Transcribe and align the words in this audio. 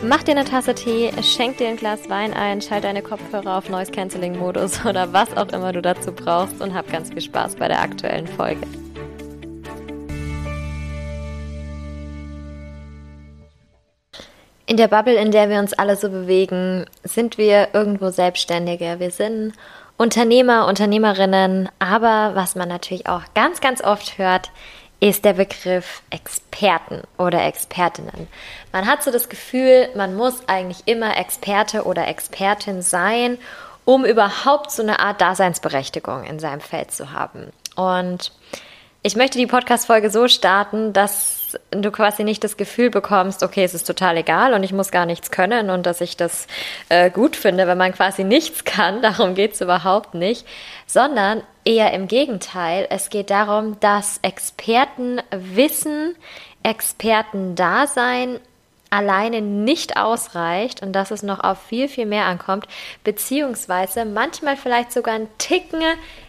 Mach 0.00 0.22
dir 0.22 0.30
eine 0.30 0.44
Tasse 0.44 0.76
Tee, 0.76 1.10
schenk 1.24 1.56
dir 1.58 1.66
ein 1.66 1.76
Glas 1.76 2.08
Wein 2.08 2.32
ein, 2.32 2.62
schalt 2.62 2.84
deine 2.84 3.02
Kopfhörer 3.02 3.58
auf 3.58 3.68
Noise 3.68 3.90
Cancelling 3.90 4.38
Modus 4.38 4.84
oder 4.86 5.12
was 5.12 5.36
auch 5.36 5.48
immer 5.48 5.72
du 5.72 5.82
dazu 5.82 6.12
brauchst 6.12 6.60
und 6.60 6.72
hab 6.72 6.90
ganz 6.92 7.10
viel 7.10 7.20
Spaß 7.20 7.56
bei 7.56 7.66
der 7.66 7.82
aktuellen 7.82 8.28
Folge. 8.28 8.60
In 14.66 14.76
der 14.76 14.86
Bubble, 14.86 15.16
in 15.16 15.32
der 15.32 15.50
wir 15.50 15.58
uns 15.58 15.72
alle 15.72 15.96
so 15.96 16.10
bewegen, 16.10 16.84
sind 17.02 17.36
wir 17.36 17.70
irgendwo 17.72 18.10
Selbstständige. 18.10 19.00
Wir 19.00 19.10
sind 19.10 19.54
Unternehmer, 19.96 20.68
Unternehmerinnen, 20.68 21.70
aber 21.80 22.36
was 22.36 22.54
man 22.54 22.68
natürlich 22.68 23.08
auch 23.08 23.22
ganz, 23.34 23.60
ganz 23.60 23.82
oft 23.82 24.16
hört, 24.16 24.52
ist 25.00 25.24
der 25.24 25.34
Begriff 25.34 26.02
Experten 26.10 27.02
oder 27.18 27.44
Expertinnen. 27.44 28.26
Man 28.72 28.86
hat 28.86 29.02
so 29.02 29.10
das 29.10 29.28
Gefühl, 29.28 29.88
man 29.94 30.16
muss 30.16 30.48
eigentlich 30.48 30.82
immer 30.86 31.16
Experte 31.16 31.84
oder 31.84 32.08
Expertin 32.08 32.82
sein, 32.82 33.38
um 33.84 34.04
überhaupt 34.04 34.70
so 34.70 34.82
eine 34.82 34.98
Art 34.98 35.20
Daseinsberechtigung 35.20 36.24
in 36.24 36.38
seinem 36.40 36.60
Feld 36.60 36.90
zu 36.90 37.12
haben. 37.12 37.52
Und 37.76 38.32
ich 39.02 39.14
möchte 39.14 39.38
die 39.38 39.46
Podcast-Folge 39.46 40.10
so 40.10 40.26
starten, 40.26 40.92
dass 40.92 41.37
du 41.70 41.90
quasi 41.90 42.24
nicht 42.24 42.42
das 42.44 42.56
Gefühl 42.56 42.90
bekommst, 42.90 43.42
okay, 43.42 43.64
es 43.64 43.74
ist 43.74 43.86
total 43.86 44.16
egal 44.16 44.54
und 44.54 44.62
ich 44.62 44.72
muss 44.72 44.90
gar 44.90 45.06
nichts 45.06 45.30
können 45.30 45.70
und 45.70 45.86
dass 45.86 46.00
ich 46.00 46.16
das 46.16 46.46
äh, 46.88 47.10
gut 47.10 47.36
finde, 47.36 47.66
wenn 47.66 47.78
man 47.78 47.92
quasi 47.92 48.24
nichts 48.24 48.64
kann, 48.64 49.02
darum 49.02 49.34
geht 49.34 49.54
es 49.54 49.60
überhaupt 49.60 50.14
nicht, 50.14 50.46
sondern 50.86 51.42
eher 51.64 51.92
im 51.92 52.08
Gegenteil. 52.08 52.86
Es 52.90 53.10
geht 53.10 53.30
darum, 53.30 53.78
dass 53.80 54.18
Experten 54.22 55.20
wissen, 55.30 56.14
Experten 56.62 57.54
da 57.54 57.86
sein 57.86 58.40
alleine 58.90 59.42
nicht 59.42 59.96
ausreicht 59.96 60.82
und 60.82 60.92
dass 60.92 61.10
es 61.10 61.22
noch 61.22 61.40
auf 61.40 61.60
viel, 61.62 61.88
viel 61.88 62.06
mehr 62.06 62.24
ankommt, 62.24 62.66
beziehungsweise 63.04 64.04
manchmal 64.04 64.56
vielleicht 64.56 64.92
sogar 64.92 65.14
ein 65.14 65.28
Ticken 65.38 65.82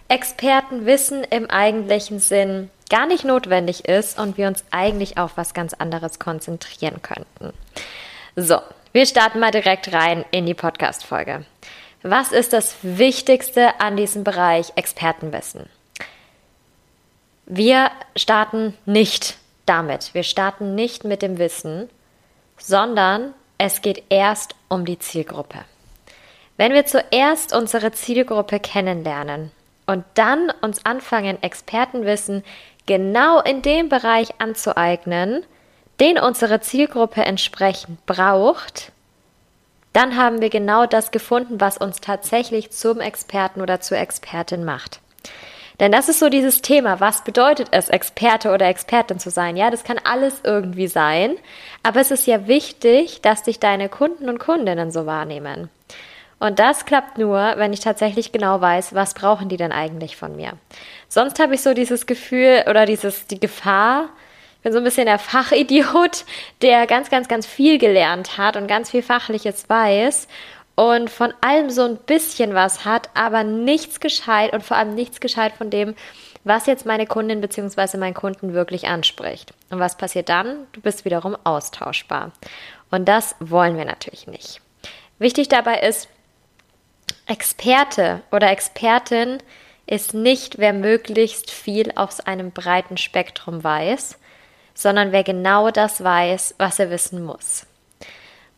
Expertenwissen 0.09 1.23
im 1.23 1.49
eigentlichen 1.49 2.19
Sinn 2.19 2.69
gar 2.89 3.05
nicht 3.05 3.23
notwendig 3.23 3.85
ist 3.85 4.19
und 4.19 4.37
wir 4.37 4.47
uns 4.47 4.63
eigentlich 4.71 5.17
auf 5.17 5.37
was 5.37 5.53
ganz 5.53 5.73
anderes 5.73 6.19
konzentrieren 6.19 7.01
könnten. 7.01 7.53
So, 8.35 8.59
wir 8.91 9.05
starten 9.05 9.39
mal 9.39 9.51
direkt 9.51 9.93
rein 9.93 10.25
in 10.31 10.45
die 10.45 10.53
Podcast-Folge. 10.53 11.45
Was 12.01 12.31
ist 12.31 12.53
das 12.53 12.77
Wichtigste 12.81 13.79
an 13.79 13.97
diesem 13.97 14.23
Bereich 14.23 14.71
Expertenwissen? 14.75 15.67
Wir 17.45 17.91
starten 18.15 18.77
nicht 18.85 19.37
damit. 19.65 20.13
Wir 20.13 20.23
starten 20.23 20.75
nicht 20.75 21.03
mit 21.03 21.21
dem 21.21 21.37
Wissen, 21.37 21.89
sondern 22.57 23.33
es 23.57 23.81
geht 23.81 24.03
erst 24.09 24.55
um 24.69 24.85
die 24.85 24.99
Zielgruppe. 24.99 25.65
Wenn 26.57 26.73
wir 26.73 26.85
zuerst 26.85 27.53
unsere 27.53 27.91
Zielgruppe 27.91 28.59
kennenlernen 28.59 29.51
und 29.85 30.05
dann 30.13 30.51
uns 30.61 30.85
anfangen, 30.85 31.41
Expertenwissen 31.41 32.43
genau 32.89 33.39
in 33.39 33.61
dem 33.61 33.87
Bereich 33.87 34.29
anzueignen, 34.39 35.45
den 35.99 36.17
unsere 36.17 36.59
Zielgruppe 36.59 37.21
entsprechend 37.21 38.03
braucht, 38.07 38.91
dann 39.93 40.17
haben 40.17 40.41
wir 40.41 40.49
genau 40.49 40.87
das 40.87 41.11
gefunden, 41.11 41.61
was 41.61 41.77
uns 41.77 42.01
tatsächlich 42.01 42.71
zum 42.71 42.99
Experten 42.99 43.61
oder 43.61 43.79
zur 43.79 43.99
Expertin 43.99 44.65
macht. 44.65 45.01
Denn 45.79 45.91
das 45.91 46.09
ist 46.09 46.17
so 46.17 46.29
dieses 46.29 46.61
Thema, 46.61 46.99
was 46.99 47.23
bedeutet 47.23 47.67
es, 47.71 47.89
Experte 47.89 48.51
oder 48.51 48.67
Expertin 48.67 49.19
zu 49.19 49.29
sein? 49.29 49.55
Ja, 49.55 49.69
das 49.69 49.83
kann 49.83 49.99
alles 50.03 50.41
irgendwie 50.43 50.87
sein, 50.87 51.37
aber 51.83 52.01
es 52.01 52.09
ist 52.09 52.25
ja 52.25 52.47
wichtig, 52.47 53.21
dass 53.21 53.43
dich 53.43 53.59
deine 53.59 53.87
Kunden 53.87 54.29
und 54.29 54.39
Kundinnen 54.39 54.89
so 54.89 55.05
wahrnehmen. 55.05 55.69
Und 56.39 56.59
das 56.59 56.85
klappt 56.85 57.17
nur, 57.17 57.53
wenn 57.57 57.73
ich 57.73 57.81
tatsächlich 57.81 58.31
genau 58.31 58.61
weiß, 58.61 58.95
was 58.95 59.13
brauchen 59.13 59.49
die 59.49 59.57
denn 59.57 59.71
eigentlich 59.71 60.15
von 60.15 60.35
mir. 60.35 60.53
Sonst 61.09 61.39
habe 61.39 61.55
ich 61.55 61.61
so 61.61 61.73
dieses 61.73 62.05
Gefühl 62.05 62.63
oder 62.69 62.85
dieses, 62.85 63.27
die 63.27 63.39
Gefahr, 63.39 64.09
ich 64.55 64.63
bin 64.63 64.73
so 64.73 64.77
ein 64.77 64.83
bisschen 64.83 65.05
der 65.05 65.19
Fachidiot, 65.19 66.25
der 66.61 66.87
ganz, 66.87 67.09
ganz, 67.09 67.27
ganz 67.27 67.45
viel 67.45 67.77
gelernt 67.77 68.37
hat 68.37 68.55
und 68.55 68.67
ganz 68.67 68.89
viel 68.91 69.03
Fachliches 69.03 69.69
weiß 69.69 70.27
und 70.75 71.09
von 71.09 71.33
allem 71.41 71.69
so 71.69 71.83
ein 71.83 71.97
bisschen 71.97 72.53
was 72.53 72.85
hat, 72.85 73.09
aber 73.13 73.43
nichts 73.43 73.99
gescheit 73.99 74.53
und 74.53 74.63
vor 74.63 74.77
allem 74.77 74.95
nichts 74.95 75.19
gescheit 75.19 75.53
von 75.57 75.69
dem, 75.69 75.93
was 76.45 76.67
jetzt 76.67 76.85
meine 76.85 77.05
Kundin 77.05 77.41
bzw. 77.41 77.97
mein 77.97 78.13
Kunden 78.13 78.53
wirklich 78.53 78.87
anspricht. 78.87 79.53
Und 79.69 79.79
was 79.79 79.97
passiert 79.97 80.29
dann? 80.29 80.67
Du 80.71 80.79
bist 80.79 81.03
wiederum 81.03 81.35
austauschbar. 81.43 82.31
Und 82.91 83.09
das 83.09 83.35
wollen 83.41 83.77
wir 83.77 83.83
natürlich 83.83 84.25
nicht. 84.27 84.61
Wichtig 85.19 85.49
dabei 85.49 85.81
ist, 85.81 86.07
Experte 87.29 88.23
oder 88.31 88.49
Expertin 88.49 89.37
ist 89.85 90.15
nicht, 90.15 90.57
wer 90.57 90.73
möglichst 90.73 91.51
viel 91.51 91.91
aus 91.95 92.19
einem 92.19 92.51
breiten 92.51 92.97
Spektrum 92.97 93.63
weiß, 93.63 94.17
sondern 94.73 95.11
wer 95.11 95.23
genau 95.23 95.69
das 95.69 96.03
weiß, 96.03 96.55
was 96.57 96.79
er 96.79 96.89
wissen 96.89 97.23
muss. 97.23 97.67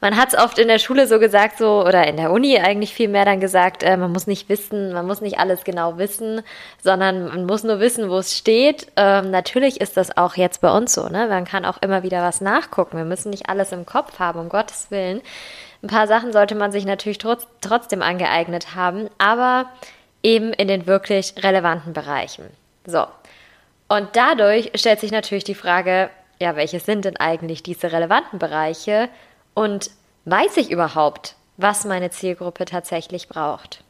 Man 0.02 0.18
hat 0.18 0.34
es 0.34 0.40
oft 0.40 0.58
in 0.58 0.68
der 0.68 0.80
Schule 0.80 1.06
so 1.06 1.20
gesagt, 1.20 1.60
so 1.60 1.86
oder 1.86 2.08
in 2.08 2.18
der 2.18 2.32
Uni 2.32 2.58
eigentlich 2.58 2.92
viel 2.92 3.08
mehr 3.08 3.24
dann 3.24 3.40
gesagt, 3.40 3.84
äh, 3.84 3.96
man 3.98 4.12
muss 4.12 4.26
nicht 4.26 4.50
wissen, 4.50 4.94
man 4.94 5.06
muss 5.06 5.22
nicht 5.22 5.38
alles 5.38 5.64
genau 5.64 6.00
wissen, 6.00 6.42
sondern 6.82 7.28
man 7.28 7.46
muss 7.46 7.64
nur 7.64 7.80
wissen, 7.80 8.10
wo 8.10 8.18
es 8.18 8.36
steht. 8.36 8.88
Ähm, 8.96 9.30
natürlich 9.30 9.80
ist 9.80 9.98
das 9.98 10.18
auch 10.18 10.36
jetzt 10.36 10.60
bei 10.60 10.76
uns 10.76 10.96
so, 10.96 11.08
ne? 11.08 11.28
Man 11.28 11.46
kann 11.46 11.66
auch 11.66 11.80
immer 11.84 12.02
wieder 12.02 12.24
was 12.24 12.42
nachgucken. 12.42 12.98
Wir 12.98 13.06
müssen 13.06 13.30
nicht 13.30 13.48
alles 13.48 13.72
im 13.72 13.86
Kopf 13.86 14.18
haben, 14.18 14.40
um 14.40 14.50
Gottes 14.50 14.90
Willen. 14.90 15.22
Ein 15.84 15.88
paar 15.88 16.08
Sachen 16.08 16.34
sollte 16.34 16.56
man 16.56 16.72
sich 16.72 16.86
natürlich 16.86 17.20
trotz, 17.20 17.46
trotzdem 17.62 18.02
angeeignet 18.02 18.74
haben, 18.74 19.08
aber 19.20 19.68
eben 20.24 20.52
in 20.52 20.68
den 20.68 20.88
wirklich 20.88 21.36
relevanten 21.44 21.94
Bereichen. 21.94 22.46
So. 22.88 23.06
Und 23.88 24.10
dadurch 24.14 24.72
stellt 24.74 25.00
sich 25.00 25.12
natürlich 25.12 25.44
die 25.44 25.54
Frage, 25.54 26.10
ja, 26.40 26.56
welche 26.56 26.80
sind 26.80 27.06
denn 27.06 27.18
eigentlich 27.18 27.62
diese 27.62 27.92
relevanten 27.92 28.40
Bereiche 28.40 29.10
und 29.54 29.92
weiß 30.26 30.58
ich 30.58 30.72
überhaupt, 30.72 31.36
was 31.58 31.86
meine 31.86 32.10
Zielgruppe 32.10 32.66
tatsächlich 32.66 33.28
braucht? 33.28 33.84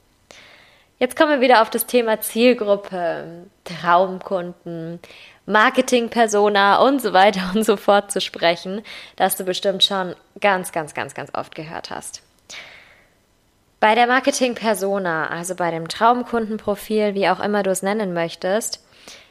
Jetzt 0.99 1.15
kommen 1.15 1.31
wir 1.31 1.41
wieder 1.41 1.61
auf 1.61 1.69
das 1.71 1.87
Thema 1.87 2.21
Zielgruppe, 2.21 3.47
Traumkunden, 3.63 4.99
Marketing-Persona 5.47 6.77
und 6.77 7.01
so 7.01 7.13
weiter 7.13 7.51
und 7.55 7.63
so 7.63 7.75
fort 7.75 8.11
zu 8.11 8.21
sprechen, 8.21 8.83
das 9.15 9.35
du 9.35 9.43
bestimmt 9.43 9.83
schon 9.83 10.15
ganz, 10.39 10.71
ganz, 10.71 10.93
ganz, 10.93 11.15
ganz 11.15 11.33
oft 11.33 11.55
gehört 11.55 11.89
hast. 11.89 12.21
Bei 13.79 13.95
der 13.95 14.05
Marketing-Persona, 14.05 15.27
also 15.29 15.55
bei 15.55 15.71
dem 15.71 15.87
Traumkundenprofil, 15.87 17.15
wie 17.15 17.27
auch 17.29 17.39
immer 17.39 17.63
du 17.63 17.71
es 17.71 17.81
nennen 17.81 18.13
möchtest, 18.13 18.85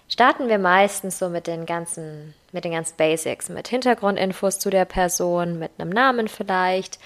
starten 0.09 0.49
wir 0.49 0.59
meistens 0.59 1.21
so 1.21 1.29
mit 1.29 1.47
den 1.47 1.67
ganzen, 1.67 2.35
mit 2.53 2.65
den 2.65 2.73
ganzen 2.73 2.97
Basics, 2.97 3.49
mit 3.49 3.69
Hintergrundinfos 3.69 4.59
zu 4.59 4.71
der 4.71 4.85
Person, 4.85 5.59
mit 5.59 5.73
einem 5.79 5.91
Namen 5.91 6.29
vielleicht, 6.29 6.99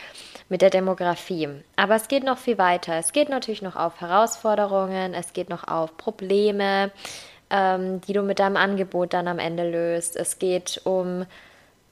mit 0.49 0.63
der 0.63 0.71
Demografie. 0.71 1.49
Aber 1.77 1.95
es 1.97 2.09
geht 2.09 2.25
noch 2.25 2.39
viel 2.39 2.59
weiter. 2.59 2.95
Es 2.95 3.13
geht 3.13 3.29
natürlich 3.29 3.63
noch 3.63 3.77
auf 3.77 4.01
Herausforderungen, 4.01 5.15
es 5.15 5.33
geht 5.33 5.49
noch 5.49 5.67
auf 5.67 5.97
Probleme, 5.97 6.91
ähm, 7.51 8.01
die 8.03 8.13
du 8.13 8.23
mit 8.23 8.39
deinem 8.39 8.57
Angebot 8.57 9.13
dann 9.13 9.29
am 9.29 9.39
Ende 9.39 9.69
löst. 9.69 10.17
Es 10.17 10.39
geht 10.39 10.81
um 10.85 11.27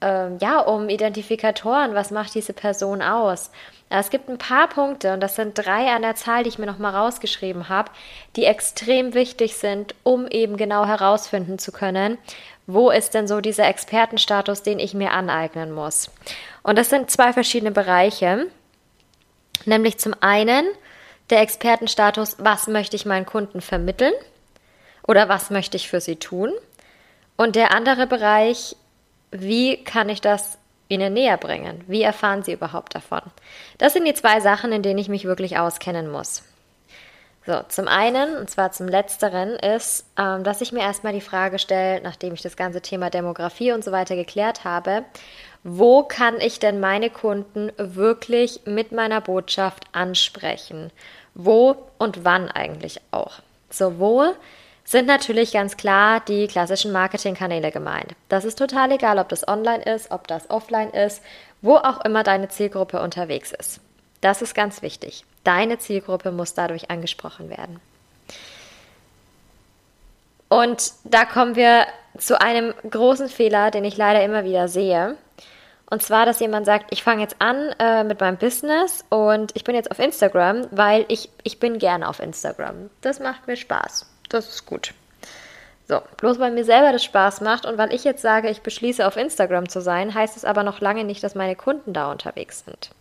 ähm, 0.03 0.37
ja, 0.41 0.59
um 0.59 0.89
Identifikatoren. 0.89 1.95
Was 1.95 2.11
macht 2.11 2.35
diese 2.35 2.53
Person 2.53 3.01
aus? 3.01 3.51
Es 3.89 4.09
gibt 4.09 4.27
ein 4.27 4.37
paar 4.37 4.67
Punkte, 4.67 5.13
und 5.13 5.21
das 5.21 5.35
sind 5.35 5.57
drei 5.57 5.93
an 5.93 6.01
der 6.01 6.15
Zahl, 6.15 6.43
die 6.43 6.49
ich 6.49 6.59
mir 6.59 6.65
nochmal 6.65 6.95
rausgeschrieben 6.95 7.69
habe, 7.69 7.91
die 8.35 8.43
extrem 8.43 9.13
wichtig 9.13 9.55
sind, 9.55 9.95
um 10.03 10.27
eben 10.27 10.57
genau 10.57 10.85
herausfinden 10.85 11.57
zu 11.57 11.71
können, 11.71 12.17
wo 12.67 12.89
ist 12.89 13.13
denn 13.13 13.27
so 13.27 13.41
dieser 13.41 13.67
Expertenstatus, 13.67 14.63
den 14.63 14.79
ich 14.79 14.93
mir 14.93 15.11
aneignen 15.11 15.71
muss. 15.71 16.09
Und 16.63 16.77
das 16.77 16.89
sind 16.89 17.11
zwei 17.11 17.33
verschiedene 17.33 17.71
Bereiche. 17.71 18.47
Nämlich 19.65 19.97
zum 19.97 20.15
einen 20.21 20.65
der 21.29 21.41
Expertenstatus, 21.41 22.37
was 22.39 22.67
möchte 22.67 22.95
ich 22.95 23.05
meinen 23.05 23.25
Kunden 23.25 23.61
vermitteln 23.61 24.13
oder 25.07 25.29
was 25.29 25.49
möchte 25.49 25.77
ich 25.77 25.89
für 25.89 26.01
sie 26.01 26.17
tun. 26.17 26.51
Und 27.35 27.55
der 27.55 27.73
andere 27.73 28.07
Bereich, 28.07 28.75
wie 29.31 29.83
kann 29.83 30.09
ich 30.09 30.21
das 30.21 30.57
ihnen 30.87 31.13
näher 31.13 31.37
bringen? 31.37 31.83
Wie 31.87 32.01
erfahren 32.01 32.43
sie 32.43 32.53
überhaupt 32.53 32.95
davon? 32.95 33.21
Das 33.77 33.93
sind 33.93 34.05
die 34.05 34.13
zwei 34.13 34.39
Sachen, 34.39 34.71
in 34.71 34.83
denen 34.83 34.99
ich 34.99 35.09
mich 35.09 35.25
wirklich 35.25 35.57
auskennen 35.57 36.09
muss. 36.11 36.43
So, 37.45 37.61
zum 37.67 37.89
einen, 37.89 38.37
und 38.37 38.49
zwar 38.49 38.71
zum 38.71 38.87
letzteren, 38.87 39.49
ist, 39.57 40.05
ähm, 40.17 40.45
dass 40.45 40.61
ich 40.61 40.71
mir 40.71 40.79
erstmal 40.79 41.11
die 41.11 41.21
Frage 41.21 41.59
stelle, 41.59 42.01
nachdem 42.01 42.33
ich 42.33 42.41
das 42.41 42.55
ganze 42.55 42.81
Thema 42.81 43.09
Demografie 43.09 43.73
und 43.73 43.83
so 43.83 43.91
weiter 43.91 44.15
geklärt 44.15 44.63
habe, 44.63 45.03
wo 45.63 46.03
kann 46.03 46.39
ich 46.39 46.59
denn 46.59 46.79
meine 46.79 47.09
Kunden 47.09 47.71
wirklich 47.77 48.61
mit 48.65 48.93
meiner 48.93 49.19
Botschaft 49.19 49.83
ansprechen? 49.91 50.91
Wo 51.33 51.75
und 51.97 52.23
wann 52.23 52.49
eigentlich 52.49 53.01
auch? 53.11 53.39
Sowohl 53.69 54.35
sind 54.85 55.07
natürlich 55.07 55.51
ganz 55.51 55.75
klar 55.77 56.21
die 56.21 56.47
klassischen 56.47 56.91
Marketingkanäle 56.91 57.71
gemeint. 57.71 58.15
Das 58.29 58.45
ist 58.45 58.57
total 58.57 58.91
egal, 58.91 59.19
ob 59.19 59.29
das 59.29 59.47
online 59.47 59.83
ist, 59.83 60.11
ob 60.11 60.27
das 60.27 60.49
offline 60.49 60.91
ist, 60.91 61.21
wo 61.61 61.75
auch 61.75 62.03
immer 62.05 62.23
deine 62.23 62.49
Zielgruppe 62.49 63.01
unterwegs 63.01 63.51
ist. 63.51 63.79
Das 64.23 64.41
ist 64.41 64.55
ganz 64.55 64.81
wichtig. 64.81 65.25
Deine 65.43 65.79
Zielgruppe 65.79 66.31
muss 66.31 66.53
dadurch 66.53 66.89
angesprochen 66.89 67.49
werden. 67.49 67.81
Und 70.47 70.93
da 71.03 71.25
kommen 71.25 71.57
wir 71.57 71.85
zu 72.17 72.39
einem 72.39 72.73
großen 72.89 73.27
Fehler, 73.27 73.69
den 73.69 73.83
ich 73.83 73.97
leider 73.97 74.23
immer 74.23 74.45
wieder 74.45 74.69
sehe. 74.69 75.17
Und 75.89 76.01
zwar, 76.01 76.25
dass 76.25 76.39
jemand 76.39 76.65
sagt, 76.65 76.85
ich 76.91 77.03
fange 77.03 77.21
jetzt 77.21 77.35
an 77.39 77.75
äh, 77.79 78.05
mit 78.05 78.21
meinem 78.21 78.37
Business 78.37 79.03
und 79.09 79.51
ich 79.55 79.65
bin 79.65 79.75
jetzt 79.75 79.91
auf 79.91 79.99
Instagram, 79.99 80.67
weil 80.71 81.03
ich, 81.09 81.29
ich 81.43 81.59
bin 81.59 81.77
gerne 81.77 82.07
auf 82.07 82.21
Instagram. 82.21 82.89
Das 83.01 83.19
macht 83.19 83.45
mir 83.47 83.57
Spaß. 83.57 84.09
Das 84.29 84.47
ist 84.47 84.65
gut. 84.65 84.93
So, 85.89 86.01
bloß 86.15 86.39
weil 86.39 86.51
mir 86.51 86.63
selber 86.63 86.93
das 86.93 87.03
Spaß 87.03 87.41
macht 87.41 87.65
und 87.65 87.77
weil 87.77 87.93
ich 87.93 88.05
jetzt 88.05 88.21
sage, 88.21 88.49
ich 88.49 88.61
beschließe 88.61 89.05
auf 89.05 89.17
Instagram 89.17 89.67
zu 89.67 89.81
sein, 89.81 90.13
heißt 90.13 90.37
es 90.37 90.45
aber 90.45 90.63
noch 90.63 90.79
lange 90.79 91.03
nicht, 91.03 91.21
dass 91.25 91.35
meine 91.35 91.57
Kunden 91.57 91.91
da 91.91 92.09
unterwegs 92.09 92.63
sind. 92.63 92.91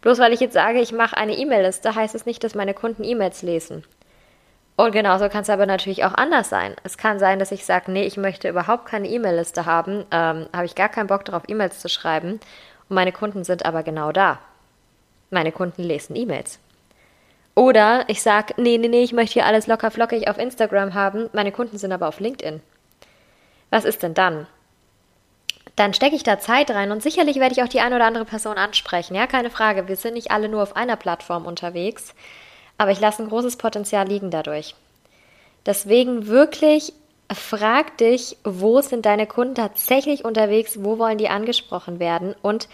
Bloß 0.00 0.18
weil 0.18 0.32
ich 0.32 0.40
jetzt 0.40 0.54
sage, 0.54 0.80
ich 0.80 0.92
mache 0.92 1.16
eine 1.16 1.36
E-Mail-Liste, 1.36 1.94
heißt 1.94 2.14
es 2.14 2.26
nicht, 2.26 2.42
dass 2.44 2.54
meine 2.54 2.74
Kunden 2.74 3.04
E-Mails 3.04 3.42
lesen. 3.42 3.84
Und 4.76 4.92
genauso 4.92 5.28
kann 5.28 5.42
es 5.42 5.50
aber 5.50 5.66
natürlich 5.66 6.04
auch 6.04 6.14
anders 6.14 6.48
sein. 6.48 6.76
Es 6.84 6.96
kann 6.96 7.18
sein, 7.18 7.40
dass 7.40 7.50
ich 7.50 7.64
sage, 7.64 7.90
nee, 7.90 8.04
ich 8.04 8.16
möchte 8.16 8.48
überhaupt 8.48 8.86
keine 8.86 9.08
E-Mail-Liste 9.08 9.66
haben, 9.66 10.04
ähm, 10.12 10.46
habe 10.54 10.66
ich 10.66 10.76
gar 10.76 10.88
keinen 10.88 11.08
Bock 11.08 11.24
darauf, 11.24 11.42
E-Mails 11.48 11.80
zu 11.80 11.88
schreiben. 11.88 12.38
Und 12.88 12.94
meine 12.94 13.10
Kunden 13.10 13.42
sind 13.42 13.66
aber 13.66 13.82
genau 13.82 14.12
da. 14.12 14.38
Meine 15.30 15.50
Kunden 15.50 15.82
lesen 15.82 16.14
E-Mails. 16.14 16.60
Oder 17.56 18.04
ich 18.06 18.22
sage, 18.22 18.54
nee, 18.56 18.78
nee, 18.78 18.86
nee, 18.86 19.02
ich 19.02 19.12
möchte 19.12 19.34
hier 19.34 19.46
alles 19.46 19.66
locker 19.66 19.90
flockig 19.90 20.28
auf 20.28 20.38
Instagram 20.38 20.94
haben, 20.94 21.28
meine 21.32 21.50
Kunden 21.50 21.76
sind 21.76 21.90
aber 21.90 22.06
auf 22.06 22.20
LinkedIn. 22.20 22.60
Was 23.70 23.84
ist 23.84 24.04
denn 24.04 24.14
dann? 24.14 24.46
Dann 25.76 25.94
stecke 25.94 26.16
ich 26.16 26.22
da 26.22 26.38
Zeit 26.38 26.70
rein 26.70 26.90
und 26.90 27.02
sicherlich 27.02 27.36
werde 27.36 27.52
ich 27.52 27.62
auch 27.62 27.68
die 27.68 27.80
eine 27.80 27.96
oder 27.96 28.06
andere 28.06 28.24
Person 28.24 28.56
ansprechen. 28.56 29.14
Ja, 29.14 29.26
keine 29.26 29.50
Frage. 29.50 29.88
Wir 29.88 29.96
sind 29.96 30.14
nicht 30.14 30.30
alle 30.30 30.48
nur 30.48 30.62
auf 30.62 30.76
einer 30.76 30.96
Plattform 30.96 31.46
unterwegs. 31.46 32.14
Aber 32.78 32.92
ich 32.92 33.00
lasse 33.00 33.22
ein 33.22 33.28
großes 33.28 33.56
Potenzial 33.56 34.06
liegen 34.06 34.30
dadurch. 34.30 34.74
Deswegen 35.66 36.28
wirklich 36.28 36.92
frag 37.32 37.98
dich, 37.98 38.36
wo 38.44 38.80
sind 38.80 39.04
deine 39.04 39.26
Kunden 39.26 39.54
tatsächlich 39.54 40.24
unterwegs, 40.24 40.78
wo 40.82 40.98
wollen 40.98 41.18
die 41.18 41.28
angesprochen 41.28 41.98
werden 41.98 42.34
und 42.40 42.68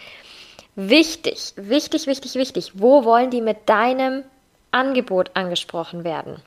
wichtig, 0.75 1.53
wichtig, 1.57 2.07
wichtig, 2.07 2.35
wichtig, 2.35 2.71
wo 2.75 3.03
wollen 3.03 3.31
die 3.31 3.41
mit 3.41 3.67
deinem 3.67 4.23
Angebot 4.71 5.31
angesprochen 5.33 6.03
werden? 6.03 6.41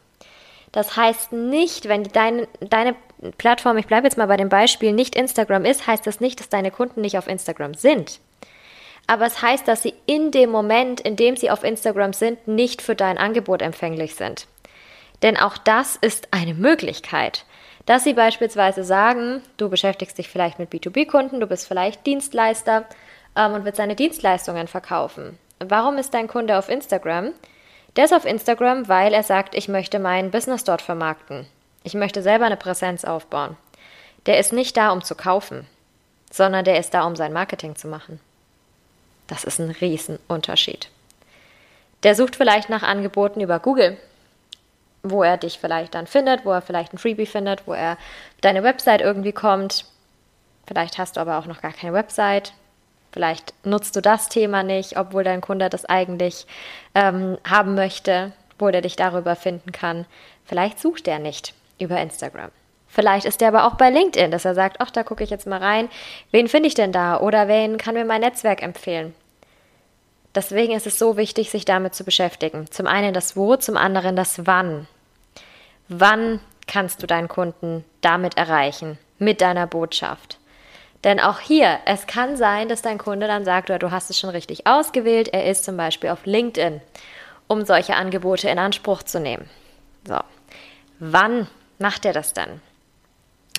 Das 0.72 0.96
heißt 0.96 1.32
nicht, 1.32 1.88
wenn 1.88 2.04
deine, 2.04 2.48
deine 2.60 2.94
Plattform, 3.38 3.78
ich 3.78 3.86
bleibe 3.86 4.06
jetzt 4.06 4.18
mal 4.18 4.26
bei 4.26 4.36
dem 4.36 4.48
Beispiel, 4.48 4.92
nicht 4.92 5.16
Instagram 5.16 5.64
ist, 5.64 5.86
heißt 5.86 6.06
das 6.06 6.20
nicht, 6.20 6.40
dass 6.40 6.48
deine 6.48 6.70
Kunden 6.70 7.00
nicht 7.00 7.18
auf 7.18 7.26
Instagram 7.26 7.74
sind 7.74 8.20
aber 9.08 9.24
es 9.24 9.42
heißt, 9.42 9.66
dass 9.66 9.82
sie 9.82 9.94
in 10.06 10.30
dem 10.30 10.50
Moment, 10.50 11.00
in 11.00 11.16
dem 11.16 11.34
sie 11.34 11.50
auf 11.50 11.64
Instagram 11.64 12.12
sind, 12.12 12.46
nicht 12.46 12.82
für 12.82 12.94
dein 12.94 13.18
Angebot 13.18 13.62
empfänglich 13.62 14.14
sind. 14.14 14.46
Denn 15.22 15.36
auch 15.36 15.56
das 15.56 15.96
ist 15.96 16.28
eine 16.30 16.54
Möglichkeit. 16.54 17.44
Dass 17.86 18.04
sie 18.04 18.12
beispielsweise 18.12 18.84
sagen, 18.84 19.42
du 19.56 19.70
beschäftigst 19.70 20.18
dich 20.18 20.28
vielleicht 20.28 20.58
mit 20.58 20.70
B2B-Kunden, 20.70 21.40
du 21.40 21.46
bist 21.46 21.66
vielleicht 21.66 22.06
Dienstleister 22.06 22.84
ähm, 23.34 23.54
und 23.54 23.64
willst 23.64 23.78
seine 23.78 23.96
Dienstleistungen 23.96 24.68
verkaufen. 24.68 25.38
Warum 25.58 25.96
ist 25.96 26.12
dein 26.12 26.28
Kunde 26.28 26.58
auf 26.58 26.68
Instagram? 26.68 27.32
Der 27.96 28.04
ist 28.04 28.14
auf 28.14 28.24
Instagram, 28.24 28.88
weil 28.88 29.12
er 29.12 29.22
sagt, 29.22 29.54
ich 29.54 29.68
möchte 29.68 29.98
mein 29.98 30.30
Business 30.30 30.64
dort 30.64 30.82
vermarkten. 30.82 31.46
Ich 31.82 31.94
möchte 31.94 32.22
selber 32.22 32.46
eine 32.46 32.56
Präsenz 32.56 33.04
aufbauen. 33.04 33.56
Der 34.26 34.38
ist 34.38 34.52
nicht 34.52 34.76
da, 34.76 34.90
um 34.90 35.02
zu 35.02 35.14
kaufen, 35.14 35.66
sondern 36.30 36.64
der 36.64 36.78
ist 36.78 36.92
da, 36.94 37.04
um 37.06 37.16
sein 37.16 37.32
Marketing 37.32 37.76
zu 37.76 37.88
machen. 37.88 38.20
Das 39.26 39.44
ist 39.44 39.58
ein 39.58 39.70
Riesenunterschied. 39.70 40.90
Der 42.02 42.14
sucht 42.14 42.36
vielleicht 42.36 42.68
nach 42.68 42.82
Angeboten 42.82 43.40
über 43.40 43.58
Google, 43.58 43.96
wo 45.02 45.22
er 45.22 45.36
dich 45.36 45.58
vielleicht 45.58 45.94
dann 45.94 46.06
findet, 46.06 46.44
wo 46.44 46.52
er 46.52 46.62
vielleicht 46.62 46.92
ein 46.92 46.98
Freebie 46.98 47.26
findet, 47.26 47.66
wo 47.66 47.72
er 47.72 47.96
deine 48.40 48.62
Website 48.62 49.00
irgendwie 49.00 49.32
kommt. 49.32 49.84
Vielleicht 50.66 50.98
hast 50.98 51.16
du 51.16 51.20
aber 51.20 51.38
auch 51.38 51.46
noch 51.46 51.60
gar 51.60 51.72
keine 51.72 51.92
Website. 51.92 52.52
Vielleicht 53.18 53.52
nutzt 53.66 53.96
du 53.96 54.00
das 54.00 54.28
Thema 54.28 54.62
nicht, 54.62 54.96
obwohl 54.96 55.24
dein 55.24 55.40
Kunde 55.40 55.68
das 55.68 55.84
eigentlich 55.84 56.46
ähm, 56.94 57.36
haben 57.42 57.74
möchte, 57.74 58.30
wo 58.60 58.68
er 58.68 58.80
dich 58.80 58.94
darüber 58.94 59.34
finden 59.34 59.72
kann. 59.72 60.06
Vielleicht 60.44 60.78
sucht 60.78 61.08
er 61.08 61.18
nicht 61.18 61.52
über 61.80 62.00
Instagram. 62.00 62.52
Vielleicht 62.86 63.26
ist 63.26 63.42
er 63.42 63.48
aber 63.48 63.66
auch 63.66 63.74
bei 63.74 63.90
LinkedIn, 63.90 64.30
dass 64.30 64.44
er 64.44 64.54
sagt, 64.54 64.76
ach, 64.78 64.92
da 64.92 65.02
gucke 65.02 65.24
ich 65.24 65.30
jetzt 65.30 65.48
mal 65.48 65.58
rein. 65.58 65.88
Wen 66.30 66.46
finde 66.46 66.68
ich 66.68 66.74
denn 66.74 66.92
da? 66.92 67.18
Oder 67.18 67.48
wen 67.48 67.76
kann 67.76 67.94
mir 67.94 68.04
mein 68.04 68.20
Netzwerk 68.20 68.62
empfehlen? 68.62 69.16
Deswegen 70.36 70.74
ist 70.74 70.86
es 70.86 70.96
so 70.96 71.16
wichtig, 71.16 71.50
sich 71.50 71.64
damit 71.64 71.96
zu 71.96 72.04
beschäftigen. 72.04 72.70
Zum 72.70 72.86
einen 72.86 73.12
das 73.12 73.36
Wo, 73.36 73.56
zum 73.56 73.76
anderen 73.76 74.14
das 74.14 74.46
Wann. 74.46 74.86
Wann 75.88 76.38
kannst 76.68 77.02
du 77.02 77.08
deinen 77.08 77.26
Kunden 77.26 77.84
damit 78.00 78.36
erreichen? 78.36 78.96
Mit 79.18 79.40
deiner 79.40 79.66
Botschaft. 79.66 80.38
Denn 81.04 81.20
auch 81.20 81.38
hier, 81.38 81.78
es 81.84 82.06
kann 82.06 82.36
sein, 82.36 82.68
dass 82.68 82.82
dein 82.82 82.98
Kunde 82.98 83.26
dann 83.28 83.44
sagt, 83.44 83.70
oder 83.70 83.78
du 83.78 83.90
hast 83.90 84.10
es 84.10 84.18
schon 84.18 84.30
richtig 84.30 84.66
ausgewählt, 84.66 85.28
er 85.28 85.48
ist 85.48 85.64
zum 85.64 85.76
Beispiel 85.76 86.10
auf 86.10 86.26
LinkedIn, 86.26 86.80
um 87.46 87.64
solche 87.64 87.94
Angebote 87.94 88.48
in 88.48 88.58
Anspruch 88.58 89.02
zu 89.04 89.20
nehmen. 89.20 89.48
So. 90.06 90.18
Wann 90.98 91.46
macht 91.78 92.04
er 92.04 92.12
das 92.12 92.34
dann? 92.34 92.60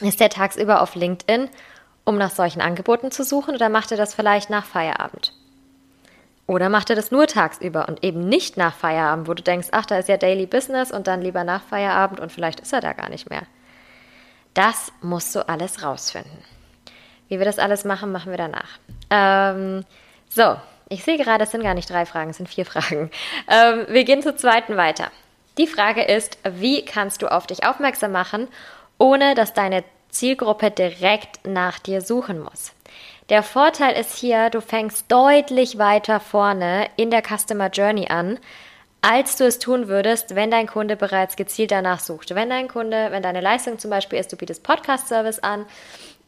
Ist 0.01 0.19
er 0.19 0.29
tagsüber 0.29 0.81
auf 0.81 0.95
LinkedIn, 0.95 1.49
um 2.03 2.17
nach 2.17 2.31
solchen 2.31 2.61
Angeboten 2.61 3.11
zu 3.11 3.23
suchen 3.23 3.55
oder 3.55 3.69
macht 3.69 3.91
er 3.91 3.97
das 3.97 4.13
vielleicht 4.13 4.49
nach 4.49 4.65
Feierabend? 4.65 5.33
Oder 6.47 6.69
macht 6.69 6.89
er 6.89 6.95
das 6.95 7.11
nur 7.11 7.27
tagsüber 7.27 7.87
und 7.87 8.03
eben 8.03 8.27
nicht 8.27 8.57
nach 8.57 8.73
Feierabend, 8.73 9.27
wo 9.27 9.33
du 9.35 9.43
denkst, 9.43 9.67
ach, 9.71 9.85
da 9.85 9.99
ist 9.99 10.09
ja 10.09 10.17
Daily 10.17 10.47
Business 10.47 10.91
und 10.91 11.05
dann 11.05 11.21
lieber 11.21 11.43
nach 11.43 11.61
Feierabend 11.61 12.19
und 12.19 12.31
vielleicht 12.31 12.59
ist 12.59 12.73
er 12.73 12.81
da 12.81 12.93
gar 12.93 13.09
nicht 13.09 13.29
mehr. 13.29 13.43
Das 14.55 14.91
musst 15.01 15.35
du 15.35 15.47
alles 15.47 15.83
rausfinden. 15.83 16.43
Wie 17.29 17.39
wir 17.39 17.45
das 17.45 17.59
alles 17.59 17.85
machen, 17.85 18.11
machen 18.11 18.31
wir 18.31 18.37
danach. 18.37 18.79
Ähm, 19.09 19.85
so, 20.27 20.57
ich 20.89 21.03
sehe 21.03 21.17
gerade, 21.17 21.45
es 21.45 21.51
sind 21.51 21.63
gar 21.63 21.73
nicht 21.73 21.89
drei 21.89 22.05
Fragen, 22.05 22.31
es 22.31 22.37
sind 22.37 22.49
vier 22.49 22.65
Fragen. 22.65 23.09
Ähm, 23.47 23.85
wir 23.87 24.03
gehen 24.03 24.21
zur 24.21 24.35
zweiten 24.35 24.75
weiter. 24.75 25.09
Die 25.57 25.67
Frage 25.67 26.03
ist, 26.03 26.37
wie 26.43 26.83
kannst 26.83 27.21
du 27.21 27.27
auf 27.27 27.47
dich 27.47 27.65
aufmerksam 27.65 28.11
machen 28.11 28.47
ohne 28.99 29.33
dass 29.33 29.53
deine 29.53 29.83
Zielgruppe 30.09 30.69
direkt 30.69 31.47
nach 31.47 31.79
dir 31.79 32.01
suchen 32.01 32.39
muss. 32.39 32.73
Der 33.29 33.41
Vorteil 33.43 33.95
ist 33.95 34.17
hier, 34.17 34.49
du 34.49 34.61
fängst 34.61 35.11
deutlich 35.11 35.77
weiter 35.77 36.19
vorne 36.19 36.87
in 36.97 37.09
der 37.09 37.23
Customer 37.23 37.69
Journey 37.69 38.07
an, 38.09 38.39
als 39.01 39.37
du 39.37 39.45
es 39.45 39.59
tun 39.59 39.87
würdest, 39.87 40.35
wenn 40.35 40.51
dein 40.51 40.67
Kunde 40.67 40.97
bereits 40.97 41.35
gezielt 41.35 41.71
danach 41.71 41.99
sucht. 41.99 42.35
Wenn 42.35 42.49
dein 42.49 42.67
Kunde, 42.67 43.11
wenn 43.11 43.23
deine 43.23 43.39
Leistung 43.39 43.79
zum 43.79 43.91
Beispiel 43.91 44.19
ist, 44.19 44.33
du 44.33 44.35
bietest 44.35 44.63
Podcast-Service 44.63 45.39
an, 45.39 45.65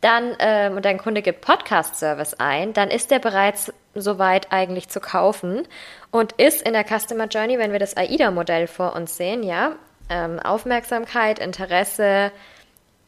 dann 0.01 0.35
ähm, 0.39 0.75
und 0.75 0.85
dein 0.85 0.97
Kunde 0.97 1.21
gibt 1.21 1.41
Podcast-Service 1.41 2.35
ein, 2.35 2.73
dann 2.73 2.89
ist 2.89 3.11
der 3.11 3.19
bereits 3.19 3.71
soweit 3.93 4.51
eigentlich 4.51 4.89
zu 4.89 4.99
kaufen 4.99 5.67
und 6.09 6.33
ist 6.33 6.63
in 6.63 6.73
der 6.73 6.85
Customer 6.85 7.27
Journey, 7.27 7.59
wenn 7.59 7.71
wir 7.71 7.79
das 7.79 7.95
AIDA-Modell 7.95 8.67
vor 8.67 8.95
uns 8.95 9.15
sehen, 9.15 9.43
ja, 9.43 9.73
ähm, 10.09 10.39
Aufmerksamkeit, 10.39 11.39
Interesse, 11.39 12.31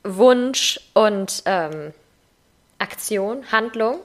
Wunsch 0.04 0.80
und 0.94 1.44
ähm, 1.46 1.94
Aktion, 2.78 3.52
Handlung, 3.52 4.00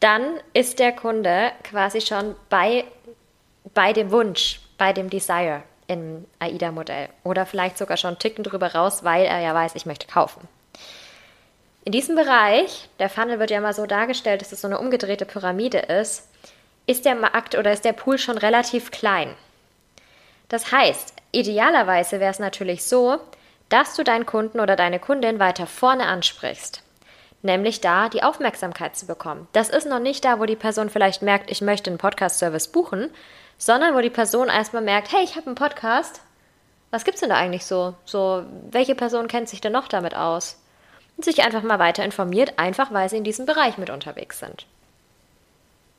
dann 0.00 0.22
ist 0.52 0.78
der 0.78 0.92
Kunde 0.92 1.52
quasi 1.64 2.00
schon 2.00 2.34
bei, 2.48 2.84
bei 3.74 3.92
dem 3.92 4.10
Wunsch, 4.10 4.60
bei 4.78 4.92
dem 4.92 5.10
Desire 5.10 5.62
im 5.86 6.24
AIDA-Modell 6.38 7.08
oder 7.24 7.46
vielleicht 7.46 7.78
sogar 7.78 7.96
schon 7.96 8.08
einen 8.08 8.18
Ticken 8.18 8.44
drüber 8.44 8.74
raus, 8.74 9.04
weil 9.04 9.24
er 9.24 9.40
ja 9.40 9.54
weiß, 9.54 9.74
ich 9.74 9.86
möchte 9.86 10.06
kaufen. 10.06 10.48
In 11.86 11.92
diesem 11.92 12.16
Bereich, 12.16 12.88
der 12.98 13.08
Funnel 13.08 13.38
wird 13.38 13.52
ja 13.52 13.60
mal 13.60 13.72
so 13.72 13.86
dargestellt, 13.86 14.40
dass 14.40 14.50
es 14.50 14.60
so 14.60 14.66
eine 14.66 14.80
umgedrehte 14.80 15.24
Pyramide 15.24 15.78
ist, 15.78 16.28
ist 16.84 17.04
der 17.04 17.14
Markt 17.14 17.54
oder 17.54 17.72
ist 17.72 17.84
der 17.84 17.92
Pool 17.92 18.18
schon 18.18 18.38
relativ 18.38 18.90
klein. 18.90 19.32
Das 20.48 20.72
heißt, 20.72 21.14
idealerweise 21.30 22.18
wäre 22.18 22.32
es 22.32 22.40
natürlich 22.40 22.82
so, 22.82 23.18
dass 23.68 23.94
du 23.94 24.02
deinen 24.02 24.26
Kunden 24.26 24.58
oder 24.58 24.74
deine 24.74 24.98
Kundin 24.98 25.38
weiter 25.38 25.68
vorne 25.68 26.06
ansprichst. 26.06 26.82
Nämlich 27.42 27.80
da 27.80 28.08
die 28.08 28.24
Aufmerksamkeit 28.24 28.96
zu 28.96 29.06
bekommen. 29.06 29.46
Das 29.52 29.68
ist 29.68 29.86
noch 29.86 30.00
nicht 30.00 30.24
da, 30.24 30.40
wo 30.40 30.46
die 30.46 30.56
Person 30.56 30.90
vielleicht 30.90 31.22
merkt, 31.22 31.52
ich 31.52 31.60
möchte 31.60 31.90
einen 31.90 31.98
Podcast-Service 31.98 32.66
buchen, 32.66 33.10
sondern 33.58 33.94
wo 33.94 34.00
die 34.00 34.10
Person 34.10 34.48
erstmal 34.48 34.82
merkt, 34.82 35.12
hey, 35.12 35.22
ich 35.22 35.36
habe 35.36 35.46
einen 35.46 35.54
Podcast. 35.54 36.20
Was 36.90 37.04
gibt's 37.04 37.20
denn 37.20 37.30
da 37.30 37.36
eigentlich 37.36 37.64
so? 37.64 37.94
So, 38.04 38.44
welche 38.72 38.96
Person 38.96 39.28
kennt 39.28 39.48
sich 39.48 39.60
denn 39.60 39.72
noch 39.72 39.86
damit 39.86 40.16
aus? 40.16 40.58
Und 41.16 41.24
sich 41.24 41.42
einfach 41.42 41.62
mal 41.62 41.78
weiter 41.78 42.04
informiert, 42.04 42.58
einfach 42.58 42.92
weil 42.92 43.08
sie 43.08 43.16
in 43.16 43.24
diesem 43.24 43.46
Bereich 43.46 43.78
mit 43.78 43.90
unterwegs 43.90 44.38
sind. 44.38 44.66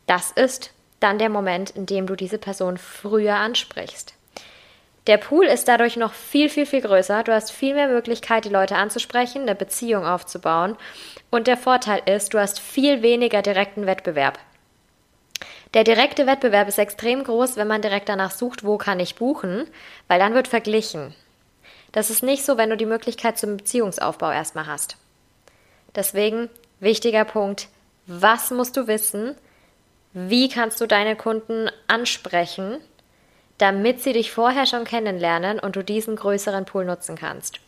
Das 0.05 0.31
ist 0.31 0.71
dann 1.00 1.19
der 1.19 1.29
Moment, 1.29 1.71
in 1.71 1.86
dem 1.86 2.07
du 2.07 2.15
diese 2.15 2.38
Person 2.38 2.77
früher 2.77 3.36
ansprichst. 3.36 4.13
Der 5.07 5.17
Pool 5.17 5.45
ist 5.45 5.67
dadurch 5.69 5.95
noch 5.95 6.13
viel, 6.13 6.50
viel, 6.50 6.65
viel 6.65 6.81
größer. 6.81 7.24
Du 7.24 7.33
hast 7.33 7.51
viel 7.51 7.74
mehr 7.74 7.88
Möglichkeit, 7.88 8.43
die 8.43 8.50
Leute 8.50 8.75
anzusprechen, 8.75 9.43
eine 9.43 9.55
Beziehung 9.55 10.05
aufzubauen. 10.05 10.75
Und 11.29 11.47
der 11.47 11.55
Vorteil 11.55 12.01
ist, 12.05 12.33
du 12.33 12.39
hast 12.39 12.59
viel 12.59 13.01
weniger 13.01 13.41
direkten 13.41 13.86
Wettbewerb. 13.86 14.38
Der 15.74 15.86
direkte 15.86 16.27
Wettbewerb 16.27 16.67
ist 16.67 16.77
extrem 16.77 17.24
groß, 17.24 17.55
wenn 17.55 17.67
man 17.67 17.81
direkt 17.81 18.09
danach 18.09 18.31
sucht, 18.31 18.65
wo 18.65 18.77
kann 18.77 19.00
ich 19.00 19.15
buchen, 19.15 19.65
weil 20.07 20.19
dann 20.19 20.33
wird 20.33 20.47
verglichen. 20.47 21.15
Das 21.93 22.09
ist 22.09 22.24
nicht 22.24 22.45
so, 22.45 22.57
wenn 22.57 22.69
du 22.69 22.77
die 22.77 22.86
Möglichkeit 22.86 23.38
zum 23.38 23.57
Beziehungsaufbau 23.57 24.31
erstmal 24.31 24.67
hast. 24.67 24.97
Deswegen 25.98 26.50
wichtiger 26.80 27.25
Punkt, 27.25 27.68
was 28.06 28.51
musst 28.51 28.77
du 28.77 28.88
wissen? 28.88 29.36
Wie 30.13 30.48
kannst 30.48 30.80
du 30.80 30.86
deine 30.86 31.18
Kunden 31.18 31.70
ansprechen? 31.88 32.77
damit 33.58 34.01
sie 34.01 34.13
dich 34.13 34.32
vorher 34.32 34.66
schon 34.66 34.84
kennenlernen 34.84 35.60
und 35.60 35.75
du 35.75 35.84
diesen 35.84 36.16
größeren 36.16 36.66
Pool 36.66 36.86
nutzen 36.86 37.16
kannst. 37.16 37.60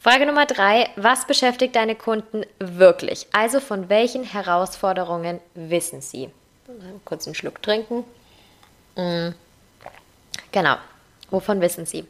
Frage 0.00 0.26
Nummer 0.26 0.46
drei, 0.46 0.88
was 0.96 1.26
beschäftigt 1.26 1.76
deine 1.76 1.96
Kunden 1.96 2.44
wirklich? 2.58 3.26
Also 3.32 3.60
von 3.60 3.88
welchen 3.88 4.24
Herausforderungen 4.24 5.40
wissen 5.54 6.00
sie? 6.00 6.30
Kurz 7.04 7.26
einen 7.26 7.34
Schluck 7.34 7.62
trinken. 7.62 8.04
Mm. 8.96 9.30
Genau, 10.52 10.76
wovon 11.30 11.60
wissen 11.60 11.84
sie? 11.84 12.06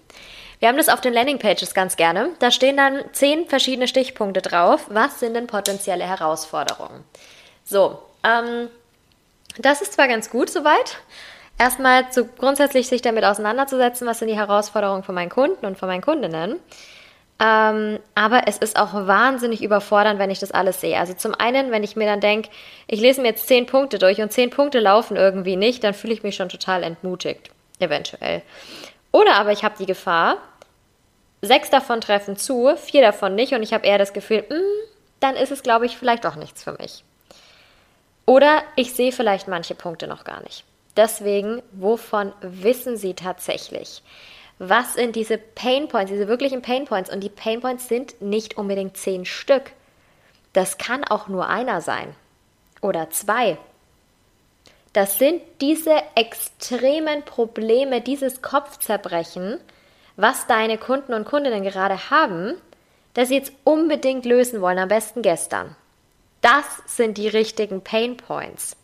Wir 0.59 0.69
haben 0.69 0.77
das 0.77 0.89
auf 0.89 1.01
den 1.01 1.13
Landingpages 1.13 1.73
ganz 1.75 1.97
gerne. 1.97 2.31
Da 2.41 2.51
stehen 2.51 2.77
dann 2.77 3.05
zehn 3.13 3.47
verschiedene 3.47 3.87
Stichpunkte 3.87 4.43
drauf. 4.43 4.87
Was 4.89 5.21
sind 5.21 5.35
denn 5.35 5.47
potenzielle 5.47 6.05
Herausforderungen? 6.05 7.05
So, 7.65 8.03
ähm, 8.25 8.69
das 9.59 9.83
ist 9.83 9.93
zwar 9.93 10.09
ganz 10.09 10.31
gut 10.31 10.51
soweit, 10.51 10.99
erstmal 11.59 12.11
zu, 12.11 12.27
grundsätzlich 12.27 12.89
sich 12.89 13.03
damit 13.03 13.25
auseinanderzusetzen, 13.25 14.07
was 14.07 14.19
sind 14.19 14.29
die 14.29 14.37
Herausforderungen 14.37 15.03
von 15.03 15.15
meinen 15.15 15.31
Kunden 15.31 15.67
und 15.67 15.79
von 15.79 15.89
meinen 15.89 16.03
Kundinnen. 16.03 16.57
Ähm, 17.41 18.01
aber 18.17 18.43
es 18.47 18.59
ist 18.59 18.77
auch 18.77 18.95
wahnsinnig 18.95 19.63
überfordernd, 19.63 20.19
wenn 20.19 20.31
ich 20.31 20.41
das 20.41 20.51
alles 20.51 20.81
sehe. 20.81 20.99
Also 20.99 21.15
zum 21.15 21.35
einen, 21.37 21.71
wenn 21.71 21.85
ich 21.85 21.95
mir 21.95 22.07
dann 22.07 22.21
denke, 22.21 22.51
ich 22.89 23.01
lese 23.01 23.21
mir 23.21 23.29
jetzt 23.29 23.47
zehn 23.47 23.67
Punkte 23.67 23.99
durch 24.01 24.21
und 24.21 24.33
zehn 24.33 24.51
Punkte 24.51 24.81
laufen 24.81 25.17
irgendwie 25.17 25.55
nicht, 25.55 25.85
dann 25.85 25.95
fühle 25.95 26.15
ich 26.15 26.25
mich 26.25 26.35
schon 26.35 26.49
total 26.49 26.83
entmutigt, 26.83 27.51
eventuell. 27.79 28.43
Oder 29.13 29.37
aber 29.37 29.53
ich 29.53 29.65
habe 29.65 29.75
die 29.79 29.87
Gefahr, 29.87 30.39
sechs 31.41 31.71
davon 31.71 32.01
treffen 32.01 32.37
zu, 32.37 32.77
vier 32.77 33.03
davon 33.03 33.35
nicht 33.35 33.53
und 33.53 33.63
ich 33.63 33.73
habe 33.73 33.87
eher 33.87 33.99
das 33.99 34.13
Gefühl, 34.13 34.45
mh, 34.49 34.57
hm, 34.57 34.63
dann 35.21 35.37
ist 35.37 35.51
es, 35.51 35.63
glaube 35.63 35.87
ich, 35.87 35.97
vielleicht 35.97 36.25
doch 36.25 36.37
nichts 36.37 36.63
für 36.63 36.73
mich. 36.73 37.05
Oder 38.27 38.63
ich 38.77 38.93
sehe 38.93 39.13
vielleicht 39.13 39.49
manche 39.49 39.75
Punkte 39.75 40.07
noch 40.07 40.25
gar 40.25 40.43
nicht. 40.43 40.65
Deswegen, 40.97 41.63
wovon 41.73 42.33
wissen 42.41 42.97
Sie 42.97 43.15
tatsächlich? 43.15 44.03
Was 44.59 44.95
sind 44.95 45.15
diese 45.15 45.39
Pain 45.39 45.89
Points, 45.89 46.11
diese 46.11 46.29
wirklichen 46.29 46.61
Pain 46.61 46.85
Points? 46.85 47.11
Und 47.11 47.21
die 47.21 47.29
Pain 47.29 47.61
Points 47.61 47.89
sind 47.89 48.21
nicht 48.21 48.59
unbedingt 48.59 48.97
zehn 48.97 49.25
Stück. 49.25 49.73
Das 50.53 50.77
kann 50.77 51.05
auch 51.05 51.29
nur 51.29 51.49
einer 51.49 51.81
sein 51.81 52.15
oder 52.81 53.11
zwei. 53.11 53.59
Das 54.99 55.17
sind 55.17 55.43
diese 55.61 55.95
extremen 56.17 57.23
Probleme, 57.23 58.01
dieses 58.01 58.43
Kopfzerbrechen, 58.43 59.61
was 60.17 60.49
deine 60.49 60.77
Kunden 60.77 61.15
und 61.15 61.25
Kundinnen 61.25 61.63
gerade 61.63 62.11
haben, 62.11 62.55
dass 63.15 63.29
sie 63.29 63.37
jetzt 63.37 63.53
unbedingt 63.63 64.25
lösen 64.25 64.61
wollen, 64.61 64.81
am 64.81 64.89
besten 64.89 65.23
gestern. 65.23 65.77
Das 66.41 66.65
sind 66.87 67.17
die 67.17 67.29
richtigen 67.29 67.81
Pain 67.81 68.17
Points. 68.17 68.75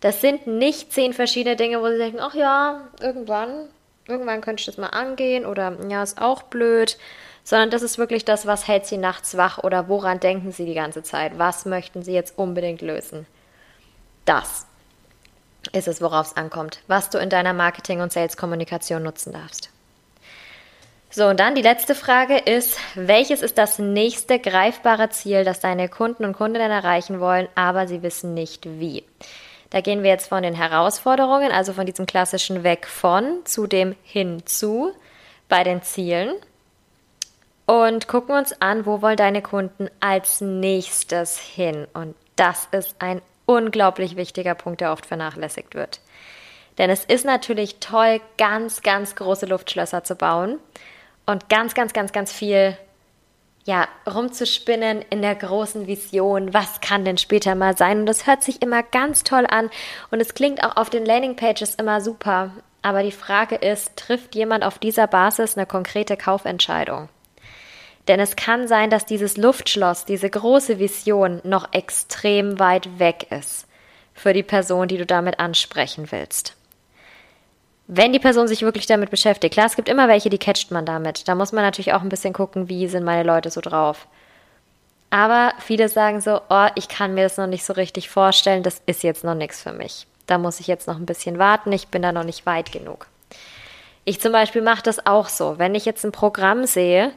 Das 0.00 0.20
sind 0.20 0.48
nicht 0.48 0.92
zehn 0.92 1.12
verschiedene 1.12 1.54
Dinge, 1.54 1.80
wo 1.80 1.86
sie 1.86 1.98
denken, 1.98 2.18
ach 2.18 2.34
ja, 2.34 2.88
irgendwann, 3.00 3.68
irgendwann 4.08 4.40
könnte 4.40 4.62
ich 4.62 4.66
das 4.66 4.78
mal 4.78 4.88
angehen 4.88 5.46
oder 5.46 5.78
ja, 5.88 6.02
ist 6.02 6.20
auch 6.20 6.42
blöd, 6.42 6.98
sondern 7.44 7.70
das 7.70 7.82
ist 7.82 7.98
wirklich 7.98 8.24
das, 8.24 8.48
was 8.48 8.66
hält 8.66 8.86
sie 8.86 8.98
nachts 8.98 9.36
wach 9.36 9.58
oder 9.58 9.86
woran 9.86 10.18
denken 10.18 10.50
sie 10.50 10.66
die 10.66 10.74
ganze 10.74 11.04
Zeit? 11.04 11.38
Was 11.38 11.66
möchten 11.66 12.02
sie 12.02 12.14
jetzt 12.14 12.36
unbedingt 12.36 12.82
lösen? 12.82 13.28
Das 14.24 14.66
ist 15.72 15.88
es, 15.88 16.00
worauf 16.00 16.28
es 16.28 16.36
ankommt, 16.36 16.80
was 16.88 17.10
du 17.10 17.18
in 17.18 17.30
deiner 17.30 17.52
Marketing- 17.52 18.00
und 18.00 18.12
Sales-Kommunikation 18.12 19.02
nutzen 19.02 19.32
darfst. 19.32 19.70
So, 21.10 21.26
und 21.26 21.38
dann 21.40 21.54
die 21.54 21.62
letzte 21.62 21.94
Frage 21.94 22.38
ist, 22.38 22.78
welches 22.94 23.42
ist 23.42 23.58
das 23.58 23.78
nächste 23.78 24.38
greifbare 24.38 25.10
Ziel, 25.10 25.44
das 25.44 25.60
deine 25.60 25.90
Kunden 25.90 26.24
und 26.24 26.32
Kundinnen 26.32 26.70
erreichen 26.70 27.20
wollen, 27.20 27.48
aber 27.54 27.86
sie 27.86 28.02
wissen 28.02 28.32
nicht 28.32 28.64
wie? 28.64 29.04
Da 29.68 29.82
gehen 29.82 30.02
wir 30.02 30.10
jetzt 30.10 30.28
von 30.28 30.42
den 30.42 30.54
Herausforderungen, 30.54 31.52
also 31.52 31.74
von 31.74 31.86
diesem 31.86 32.06
klassischen 32.06 32.64
Weg 32.64 32.86
von 32.86 33.40
zu 33.44 33.66
dem 33.66 33.94
hinzu 34.02 34.92
bei 35.48 35.64
den 35.64 35.82
Zielen 35.82 36.32
und 37.66 38.08
gucken 38.08 38.34
uns 38.34 38.52
an, 38.60 38.86
wo 38.86 39.02
wollen 39.02 39.16
deine 39.16 39.42
Kunden 39.42 39.88
als 40.00 40.40
nächstes 40.40 41.38
hin. 41.38 41.86
Und 41.94 42.14
das 42.36 42.68
ist 42.72 42.96
ein 42.98 43.22
unglaublich 43.56 44.16
wichtiger 44.16 44.54
Punkt, 44.54 44.80
der 44.80 44.92
oft 44.92 45.06
vernachlässigt 45.06 45.74
wird. 45.74 46.00
Denn 46.78 46.90
es 46.90 47.04
ist 47.04 47.24
natürlich 47.24 47.80
toll, 47.80 48.20
ganz, 48.38 48.82
ganz 48.82 49.14
große 49.14 49.46
Luftschlösser 49.46 50.04
zu 50.04 50.16
bauen 50.16 50.58
und 51.26 51.48
ganz, 51.48 51.74
ganz, 51.74 51.92
ganz, 51.92 52.12
ganz 52.12 52.32
viel 52.32 52.76
ja, 53.64 53.86
rumzuspinnen 54.12 55.04
in 55.10 55.22
der 55.22 55.36
großen 55.36 55.86
Vision, 55.86 56.52
was 56.52 56.80
kann 56.80 57.04
denn 57.04 57.18
später 57.18 57.54
mal 57.54 57.76
sein? 57.76 58.00
Und 58.00 58.06
das 58.06 58.26
hört 58.26 58.42
sich 58.42 58.60
immer 58.60 58.82
ganz 58.82 59.22
toll 59.22 59.46
an 59.46 59.70
und 60.10 60.20
es 60.20 60.34
klingt 60.34 60.64
auch 60.64 60.76
auf 60.76 60.90
den 60.90 61.06
Landingpages 61.06 61.76
immer 61.76 62.00
super. 62.00 62.50
Aber 62.82 63.04
die 63.04 63.12
Frage 63.12 63.54
ist, 63.54 63.96
trifft 63.96 64.34
jemand 64.34 64.64
auf 64.64 64.80
dieser 64.80 65.06
Basis 65.06 65.56
eine 65.56 65.66
konkrete 65.66 66.16
Kaufentscheidung? 66.16 67.08
Denn 68.08 68.20
es 68.20 68.36
kann 68.36 68.66
sein, 68.66 68.90
dass 68.90 69.06
dieses 69.06 69.36
Luftschloss, 69.36 70.04
diese 70.04 70.28
große 70.28 70.78
Vision 70.78 71.40
noch 71.44 71.72
extrem 71.72 72.58
weit 72.58 72.98
weg 72.98 73.26
ist 73.30 73.66
für 74.14 74.32
die 74.32 74.42
Person, 74.42 74.88
die 74.88 74.98
du 74.98 75.06
damit 75.06 75.38
ansprechen 75.38 76.10
willst 76.10 76.56
wenn 77.94 78.12
die 78.12 78.18
Person 78.18 78.48
sich 78.48 78.62
wirklich 78.62 78.86
damit 78.86 79.10
beschäftigt. 79.10 79.52
Klar, 79.52 79.66
es 79.66 79.76
gibt 79.76 79.88
immer 79.88 80.08
welche, 80.08 80.30
die 80.30 80.38
catcht 80.38 80.70
man 80.70 80.86
damit. 80.86 81.28
Da 81.28 81.34
muss 81.34 81.52
man 81.52 81.62
natürlich 81.62 81.92
auch 81.92 82.00
ein 82.00 82.08
bisschen 82.08 82.32
gucken, 82.32 82.70
wie 82.70 82.88
sind 82.88 83.04
meine 83.04 83.22
Leute 83.22 83.50
so 83.50 83.60
drauf. 83.60 84.06
Aber 85.10 85.52
viele 85.58 85.90
sagen 85.90 86.22
so, 86.22 86.40
oh, 86.48 86.68
ich 86.74 86.88
kann 86.88 87.12
mir 87.12 87.24
das 87.24 87.36
noch 87.36 87.46
nicht 87.46 87.64
so 87.64 87.74
richtig 87.74 88.08
vorstellen, 88.08 88.62
das 88.62 88.80
ist 88.86 89.02
jetzt 89.02 89.24
noch 89.24 89.34
nichts 89.34 89.60
für 89.60 89.72
mich. 89.72 90.06
Da 90.26 90.38
muss 90.38 90.58
ich 90.58 90.68
jetzt 90.68 90.86
noch 90.86 90.96
ein 90.96 91.04
bisschen 91.04 91.38
warten, 91.38 91.70
ich 91.70 91.88
bin 91.88 92.00
da 92.00 92.12
noch 92.12 92.24
nicht 92.24 92.46
weit 92.46 92.72
genug. 92.72 93.08
Ich 94.04 94.22
zum 94.22 94.32
Beispiel 94.32 94.62
mache 94.62 94.82
das 94.82 95.06
auch 95.06 95.28
so. 95.28 95.58
Wenn 95.58 95.74
ich 95.74 95.84
jetzt 95.84 96.04
ein 96.04 96.12
Programm 96.12 96.64
sehe, 96.64 97.12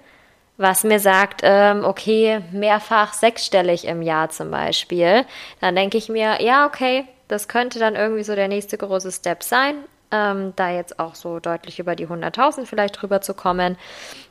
was 0.58 0.84
mir 0.84 1.00
sagt, 1.00 1.42
ähm, 1.44 1.84
okay, 1.84 2.42
mehrfach 2.52 3.14
sechsstellig 3.14 3.86
im 3.86 4.02
Jahr 4.02 4.30
zum 4.30 4.52
Beispiel, 4.52 5.26
dann 5.62 5.76
denke 5.76 5.98
ich 5.98 6.10
mir, 6.10 6.42
ja, 6.42 6.66
okay, 6.66 7.06
das 7.28 7.48
könnte 7.48 7.80
dann 7.80 7.96
irgendwie 7.96 8.24
so 8.24 8.36
der 8.36 8.48
nächste 8.48 8.78
große 8.78 9.12
Step 9.12 9.44
sein 9.44 9.76
ähm, 10.12 10.54
da 10.56 10.72
jetzt 10.72 11.00
auch 11.00 11.16
so 11.16 11.40
deutlich 11.40 11.80
über 11.80 11.96
die 11.96 12.08
100.000 12.08 12.66
vielleicht 12.66 13.02
drüber 13.02 13.22
zu 13.22 13.34
kommen. 13.34 13.78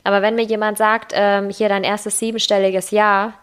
Aber 0.03 0.23
wenn 0.23 0.35
mir 0.35 0.45
jemand 0.45 0.79
sagt, 0.79 1.13
ähm, 1.15 1.51
hier 1.51 1.69
dein 1.69 1.85
erstes 1.85 2.19
siebenstelliges 2.19 2.91
Jahr, 2.91 3.35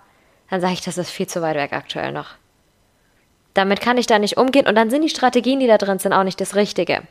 dann 0.49 0.61
sage 0.61 0.73
ich, 0.73 0.81
das 0.81 0.97
ist 0.97 1.09
viel 1.09 1.27
zu 1.27 1.41
weit 1.41 1.55
weg 1.55 1.73
aktuell 1.73 2.11
noch. 2.11 2.35
Damit 3.53 3.81
kann 3.81 3.97
ich 3.97 4.07
da 4.07 4.17
nicht 4.17 4.37
umgehen 4.37 4.67
und 4.67 4.75
dann 4.75 4.89
sind 4.89 5.01
die 5.01 5.09
Strategien, 5.09 5.59
die 5.59 5.67
da 5.67 5.77
drin 5.77 5.99
sind, 5.99 6.13
auch 6.13 6.23
nicht 6.23 6.39
das 6.39 6.55
Richtige. 6.55 7.03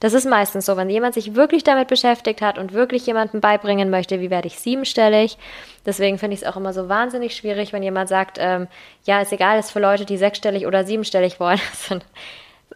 Das 0.00 0.14
ist 0.14 0.24
meistens 0.24 0.64
so, 0.64 0.78
wenn 0.78 0.88
jemand 0.88 1.12
sich 1.14 1.34
wirklich 1.34 1.62
damit 1.62 1.88
beschäftigt 1.88 2.40
hat 2.40 2.58
und 2.58 2.72
wirklich 2.72 3.06
jemandem 3.06 3.42
beibringen 3.42 3.90
möchte, 3.90 4.20
wie 4.20 4.30
werde 4.30 4.48
ich 4.48 4.58
siebenstellig. 4.58 5.36
Deswegen 5.84 6.18
finde 6.18 6.34
ich 6.34 6.42
es 6.42 6.48
auch 6.48 6.56
immer 6.56 6.72
so 6.72 6.88
wahnsinnig 6.88 7.36
schwierig, 7.36 7.74
wenn 7.74 7.82
jemand 7.82 8.08
sagt, 8.08 8.38
ähm, 8.40 8.66
ja, 9.04 9.20
ist 9.20 9.32
egal, 9.32 9.58
ist 9.58 9.70
für 9.70 9.80
Leute, 9.80 10.06
die 10.06 10.16
sechsstellig 10.16 10.66
oder 10.66 10.84
siebenstellig 10.84 11.38
wollen. 11.38 11.60
Das 11.70 11.90
ist 11.90 12.04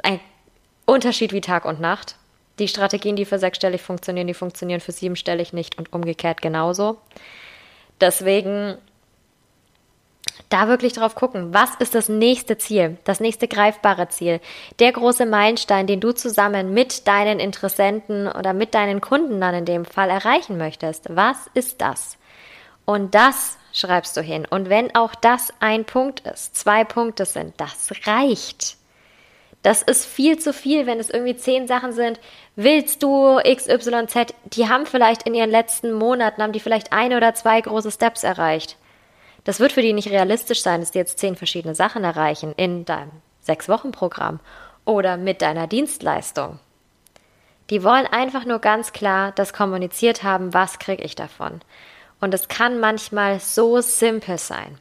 ein 0.02 0.20
Unterschied 0.86 1.32
wie 1.32 1.40
Tag 1.40 1.64
und 1.64 1.80
Nacht. 1.80 2.16
Die 2.58 2.68
Strategien, 2.68 3.16
die 3.16 3.24
für 3.24 3.38
sechsstellig 3.38 3.80
funktionieren, 3.80 4.26
die 4.26 4.34
funktionieren 4.34 4.80
für 4.80 4.92
siebenstellig 4.92 5.52
nicht 5.52 5.78
und 5.78 5.92
umgekehrt 5.92 6.42
genauso. 6.42 6.98
Deswegen 8.00 8.76
da 10.48 10.68
wirklich 10.68 10.92
drauf 10.92 11.14
gucken, 11.14 11.52
was 11.52 11.74
ist 11.78 11.94
das 11.94 12.08
nächste 12.08 12.58
Ziel, 12.58 12.96
das 13.04 13.20
nächste 13.20 13.48
greifbare 13.48 14.08
Ziel, 14.08 14.40
der 14.78 14.92
große 14.92 15.26
Meilenstein, 15.26 15.86
den 15.86 16.00
du 16.00 16.12
zusammen 16.12 16.72
mit 16.72 17.06
deinen 17.08 17.40
Interessenten 17.40 18.28
oder 18.28 18.52
mit 18.52 18.74
deinen 18.74 19.00
Kunden 19.00 19.40
dann 19.40 19.54
in 19.54 19.64
dem 19.64 19.84
Fall 19.84 20.10
erreichen 20.10 20.56
möchtest. 20.56 21.14
Was 21.14 21.38
ist 21.54 21.80
das? 21.80 22.16
Und 22.84 23.14
das 23.14 23.58
schreibst 23.72 24.16
du 24.16 24.20
hin. 24.20 24.46
Und 24.48 24.68
wenn 24.68 24.94
auch 24.94 25.14
das 25.14 25.52
ein 25.60 25.84
Punkt 25.84 26.20
ist, 26.20 26.56
zwei 26.56 26.84
Punkte 26.84 27.24
sind, 27.24 27.54
das 27.56 27.92
reicht. 28.06 28.76
Das 29.62 29.80
ist 29.80 30.04
viel 30.04 30.38
zu 30.38 30.52
viel, 30.52 30.86
wenn 30.86 31.00
es 31.00 31.08
irgendwie 31.08 31.36
zehn 31.36 31.66
Sachen 31.66 31.92
sind. 31.92 32.20
Willst 32.54 33.02
du 33.02 33.38
XYZ? 33.38 34.34
Die 34.44 34.68
haben 34.68 34.84
vielleicht 34.84 35.22
in 35.22 35.34
ihren 35.34 35.50
letzten 35.50 35.92
Monaten, 35.92 36.42
haben 36.42 36.52
die 36.52 36.60
vielleicht 36.60 36.92
ein 36.92 37.14
oder 37.14 37.34
zwei 37.34 37.60
große 37.62 37.90
Steps 37.90 38.24
erreicht. 38.24 38.76
Das 39.44 39.60
wird 39.60 39.72
für 39.72 39.82
die 39.82 39.92
nicht 39.92 40.10
realistisch 40.10 40.62
sein, 40.62 40.80
dass 40.80 40.90
die 40.90 40.98
jetzt 40.98 41.18
zehn 41.18 41.36
verschiedene 41.36 41.74
Sachen 41.74 42.02
erreichen 42.02 42.54
in 42.56 42.84
deinem 42.84 43.12
Sechs-Wochen-Programm 43.42 44.40
oder 44.86 45.16
mit 45.16 45.42
deiner 45.42 45.66
Dienstleistung. 45.66 46.58
Die 47.70 47.82
wollen 47.82 48.06
einfach 48.06 48.44
nur 48.44 48.58
ganz 48.58 48.92
klar 48.92 49.32
das 49.32 49.52
kommuniziert 49.52 50.22
haben, 50.22 50.52
was 50.52 50.78
kriege 50.78 51.02
ich 51.02 51.14
davon. 51.14 51.60
Und 52.20 52.34
es 52.34 52.48
kann 52.48 52.80
manchmal 52.80 53.40
so 53.40 53.80
simpel 53.80 54.38
sein. 54.38 54.78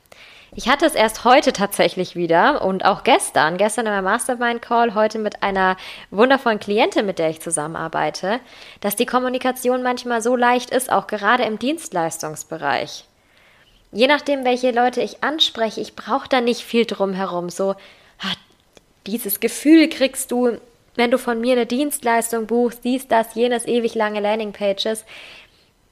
Ich 0.56 0.70
hatte 0.70 0.86
es 0.86 0.94
erst 0.94 1.24
heute 1.24 1.52
tatsächlich 1.52 2.16
wieder 2.16 2.64
und 2.64 2.86
auch 2.86 3.04
gestern, 3.04 3.58
gestern 3.58 3.88
in 3.88 3.92
meinem 3.92 4.04
Mastermind-Call, 4.04 4.94
heute 4.94 5.18
mit 5.18 5.42
einer 5.42 5.78
wundervollen 6.12 6.60
Klientin, 6.60 7.08
mit 7.08 7.18
der 7.18 7.32
ich 7.32 7.42
zusammenarbeite, 7.42 8.40
dass 8.80 8.96
die 8.96 9.08
Kommunikation 9.08 9.82
manchmal 9.82 10.22
so 10.22 10.36
leicht 10.36 10.70
ist, 10.70 10.92
auch 10.92 11.08
gerade 11.08 11.44
im 11.44 11.58
Dienstleistungsbereich 11.58 13.06
je 13.94 14.08
nachdem, 14.08 14.44
welche 14.44 14.72
Leute 14.72 15.02
ich 15.02 15.24
anspreche, 15.24 15.80
ich 15.80 15.96
brauche 15.96 16.28
da 16.28 16.42
nicht 16.42 16.62
viel 16.62 16.86
drum 16.86 17.14
herum. 17.14 17.50
So, 17.50 17.72
ah, 18.20 18.36
dieses 19.06 19.40
Gefühl 19.40 19.88
kriegst 19.88 20.32
du, 20.32 20.58
wenn 20.96 21.12
du 21.12 21.18
von 21.18 21.40
mir 21.40 21.54
eine 21.54 21.66
Dienstleistung 21.66 22.48
buchst, 22.48 22.84
dies, 22.84 23.08
das, 23.08 23.36
jenes, 23.36 23.66
ewig 23.66 23.96
lange 23.96 24.20
Landingpages. 24.20 25.06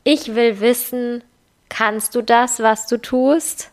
Ich 0.04 0.36
will 0.36 0.60
wissen, 0.60 1.24
kannst 1.70 2.16
du 2.16 2.22
das, 2.22 2.60
was 2.60 2.88
du 2.88 2.98
tust? 2.98 3.72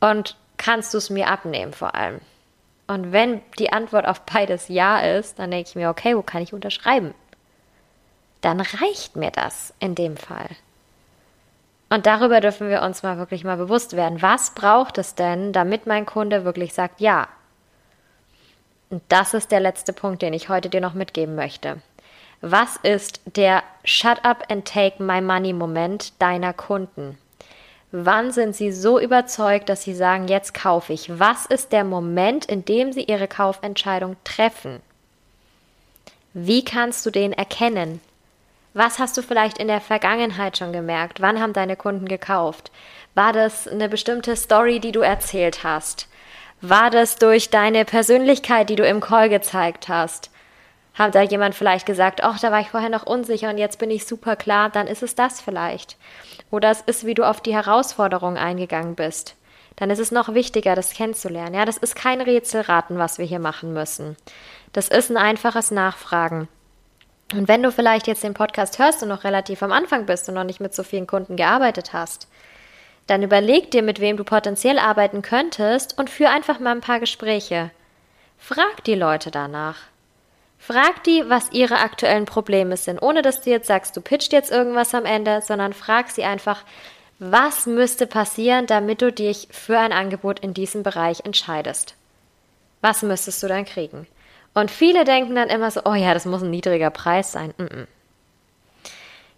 Und 0.00 0.36
kannst 0.56 0.94
du 0.94 0.98
es 0.98 1.10
mir 1.10 1.28
abnehmen 1.28 1.72
vor 1.72 1.94
allem? 1.94 2.20
Und 2.86 3.12
wenn 3.12 3.40
die 3.58 3.72
Antwort 3.72 4.06
auf 4.06 4.22
beides 4.22 4.68
Ja 4.68 5.00
ist, 5.00 5.38
dann 5.38 5.50
denke 5.50 5.68
ich 5.68 5.74
mir, 5.76 5.88
okay, 5.88 6.16
wo 6.16 6.22
kann 6.22 6.42
ich 6.42 6.52
unterschreiben? 6.52 7.14
Dann 8.40 8.60
reicht 8.60 9.14
mir 9.16 9.30
das 9.30 9.72
in 9.78 9.94
dem 9.94 10.16
Fall. 10.16 10.48
Und 11.92 12.06
darüber 12.06 12.40
dürfen 12.40 12.70
wir 12.70 12.80
uns 12.80 13.02
mal 13.02 13.18
wirklich 13.18 13.44
mal 13.44 13.58
bewusst 13.58 13.96
werden. 13.96 14.22
Was 14.22 14.54
braucht 14.54 14.96
es 14.96 15.14
denn, 15.14 15.52
damit 15.52 15.86
mein 15.86 16.06
Kunde 16.06 16.42
wirklich 16.42 16.72
sagt 16.72 17.02
Ja? 17.02 17.28
Und 18.88 19.02
das 19.10 19.34
ist 19.34 19.52
der 19.52 19.60
letzte 19.60 19.92
Punkt, 19.92 20.22
den 20.22 20.32
ich 20.32 20.48
heute 20.48 20.70
dir 20.70 20.80
noch 20.80 20.94
mitgeben 20.94 21.34
möchte. 21.34 21.82
Was 22.40 22.76
ist 22.82 23.20
der 23.36 23.62
Shut 23.84 24.24
up 24.24 24.50
and 24.50 24.66
take 24.66 25.02
my 25.02 25.20
money 25.20 25.52
Moment 25.52 26.14
deiner 26.18 26.54
Kunden? 26.54 27.18
Wann 27.90 28.32
sind 28.32 28.56
sie 28.56 28.72
so 28.72 28.98
überzeugt, 28.98 29.68
dass 29.68 29.82
sie 29.82 29.94
sagen, 29.94 30.28
jetzt 30.28 30.54
kaufe 30.54 30.94
ich? 30.94 31.18
Was 31.18 31.44
ist 31.44 31.72
der 31.72 31.84
Moment, 31.84 32.46
in 32.46 32.64
dem 32.64 32.94
sie 32.94 33.02
ihre 33.04 33.28
Kaufentscheidung 33.28 34.16
treffen? 34.24 34.80
Wie 36.32 36.64
kannst 36.64 37.04
du 37.04 37.10
den 37.10 37.34
erkennen? 37.34 38.00
Was 38.74 38.98
hast 38.98 39.18
du 39.18 39.22
vielleicht 39.22 39.58
in 39.58 39.68
der 39.68 39.82
Vergangenheit 39.82 40.56
schon 40.56 40.72
gemerkt? 40.72 41.20
Wann 41.20 41.40
haben 41.40 41.52
deine 41.52 41.76
Kunden 41.76 42.08
gekauft? 42.08 42.72
War 43.14 43.34
das 43.34 43.68
eine 43.68 43.90
bestimmte 43.90 44.34
Story, 44.34 44.80
die 44.80 44.92
du 44.92 45.00
erzählt 45.00 45.62
hast? 45.62 46.08
War 46.62 46.88
das 46.90 47.16
durch 47.16 47.50
deine 47.50 47.84
Persönlichkeit, 47.84 48.70
die 48.70 48.76
du 48.76 48.86
im 48.86 49.00
Call 49.00 49.28
gezeigt 49.28 49.88
hast? 49.88 50.30
Hat 50.94 51.14
da 51.14 51.20
jemand 51.22 51.54
vielleicht 51.54 51.84
gesagt, 51.84 52.22
ach, 52.22 52.38
da 52.38 52.50
war 52.50 52.60
ich 52.60 52.70
vorher 52.70 52.88
noch 52.88 53.04
unsicher 53.04 53.50
und 53.50 53.58
jetzt 53.58 53.78
bin 53.78 53.90
ich 53.90 54.06
super 54.06 54.36
klar, 54.36 54.70
dann 54.70 54.86
ist 54.86 55.02
es 55.02 55.14
das 55.14 55.40
vielleicht. 55.40 55.96
Oder 56.50 56.70
es 56.70 56.80
ist, 56.82 57.04
wie 57.04 57.14
du 57.14 57.24
auf 57.24 57.40
die 57.40 57.54
Herausforderung 57.54 58.36
eingegangen 58.36 58.94
bist. 58.94 59.36
Dann 59.76 59.90
ist 59.90 59.98
es 59.98 60.12
noch 60.12 60.32
wichtiger, 60.32 60.74
das 60.74 60.92
kennenzulernen. 60.92 61.54
Ja, 61.54 61.64
das 61.64 61.78
ist 61.78 61.94
kein 61.94 62.20
Rätselraten, 62.20 62.98
was 62.98 63.18
wir 63.18 63.24
hier 63.24 63.38
machen 63.38 63.72
müssen. 63.72 64.16
Das 64.72 64.88
ist 64.88 65.10
ein 65.10 65.16
einfaches 65.16 65.70
Nachfragen. 65.70 66.48
Und 67.32 67.48
wenn 67.48 67.62
du 67.62 67.72
vielleicht 67.72 68.06
jetzt 68.06 68.24
den 68.24 68.34
Podcast 68.34 68.78
hörst 68.78 69.02
und 69.02 69.08
noch 69.08 69.24
relativ 69.24 69.62
am 69.62 69.72
Anfang 69.72 70.06
bist 70.06 70.28
und 70.28 70.34
noch 70.34 70.44
nicht 70.44 70.60
mit 70.60 70.74
so 70.74 70.82
vielen 70.82 71.06
Kunden 71.06 71.36
gearbeitet 71.36 71.92
hast, 71.92 72.28
dann 73.06 73.22
überleg 73.22 73.70
dir, 73.70 73.82
mit 73.82 74.00
wem 74.00 74.16
du 74.16 74.24
potenziell 74.24 74.78
arbeiten 74.78 75.22
könntest 75.22 75.98
und 75.98 76.10
führ 76.10 76.30
einfach 76.30 76.60
mal 76.60 76.72
ein 76.72 76.80
paar 76.80 77.00
Gespräche. 77.00 77.70
Frag 78.38 78.84
die 78.84 78.94
Leute 78.94 79.30
danach. 79.30 79.76
Frag 80.58 81.02
die, 81.04 81.28
was 81.28 81.50
ihre 81.52 81.78
aktuellen 81.78 82.24
Probleme 82.24 82.76
sind, 82.76 83.02
ohne 83.02 83.22
dass 83.22 83.40
du 83.40 83.50
jetzt 83.50 83.66
sagst, 83.66 83.96
du 83.96 84.00
pitcht 84.00 84.32
jetzt 84.32 84.52
irgendwas 84.52 84.94
am 84.94 85.04
Ende, 85.04 85.42
sondern 85.42 85.72
frag 85.72 86.10
sie 86.10 86.22
einfach, 86.22 86.62
was 87.18 87.66
müsste 87.66 88.06
passieren, 88.06 88.66
damit 88.66 89.02
du 89.02 89.12
dich 89.12 89.48
für 89.50 89.78
ein 89.78 89.92
Angebot 89.92 90.40
in 90.40 90.54
diesem 90.54 90.82
Bereich 90.82 91.24
entscheidest? 91.24 91.94
Was 92.80 93.02
müsstest 93.02 93.42
du 93.42 93.48
dann 93.48 93.64
kriegen? 93.64 94.06
Und 94.54 94.70
viele 94.70 95.04
denken 95.04 95.34
dann 95.34 95.48
immer 95.48 95.70
so, 95.70 95.82
oh 95.84 95.94
ja, 95.94 96.14
das 96.14 96.26
muss 96.26 96.42
ein 96.42 96.50
niedriger 96.50 96.90
Preis 96.90 97.32
sein. 97.32 97.54
Mm 97.56 97.62
-mm. 97.62 97.86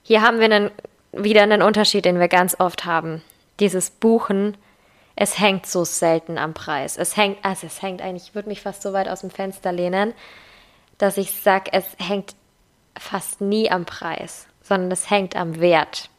Hier 0.02 0.22
haben 0.22 0.38
wir 0.38 0.46
einen, 0.46 0.70
wieder 1.12 1.42
einen 1.42 1.62
Unterschied, 1.62 2.04
den 2.04 2.18
wir 2.18 2.28
ganz 2.28 2.58
oft 2.58 2.84
haben. 2.84 3.22
Dieses 3.60 3.90
Buchen, 3.90 4.56
es 5.16 5.38
hängt 5.38 5.66
so 5.66 5.84
selten 5.84 6.36
am 6.36 6.52
Preis. 6.52 6.98
Es 6.98 7.16
hängt, 7.16 7.44
also 7.44 7.66
es 7.66 7.80
hängt 7.80 8.02
eigentlich, 8.02 8.28
ich 8.28 8.34
würde 8.34 8.48
mich 8.48 8.60
fast 8.60 8.82
so 8.82 8.92
weit 8.92 9.08
aus 9.08 9.20
dem 9.20 9.30
Fenster 9.30 9.72
lehnen, 9.72 10.12
dass 10.98 11.16
ich 11.16 11.32
sage, 11.32 11.70
es 11.72 11.86
hängt 11.98 12.34
fast 12.98 13.40
nie 13.40 13.70
am 13.70 13.84
Preis, 13.84 14.46
sondern 14.62 14.90
es 14.90 15.10
hängt 15.10 15.36
am 15.36 15.60
Wert. 15.60 16.10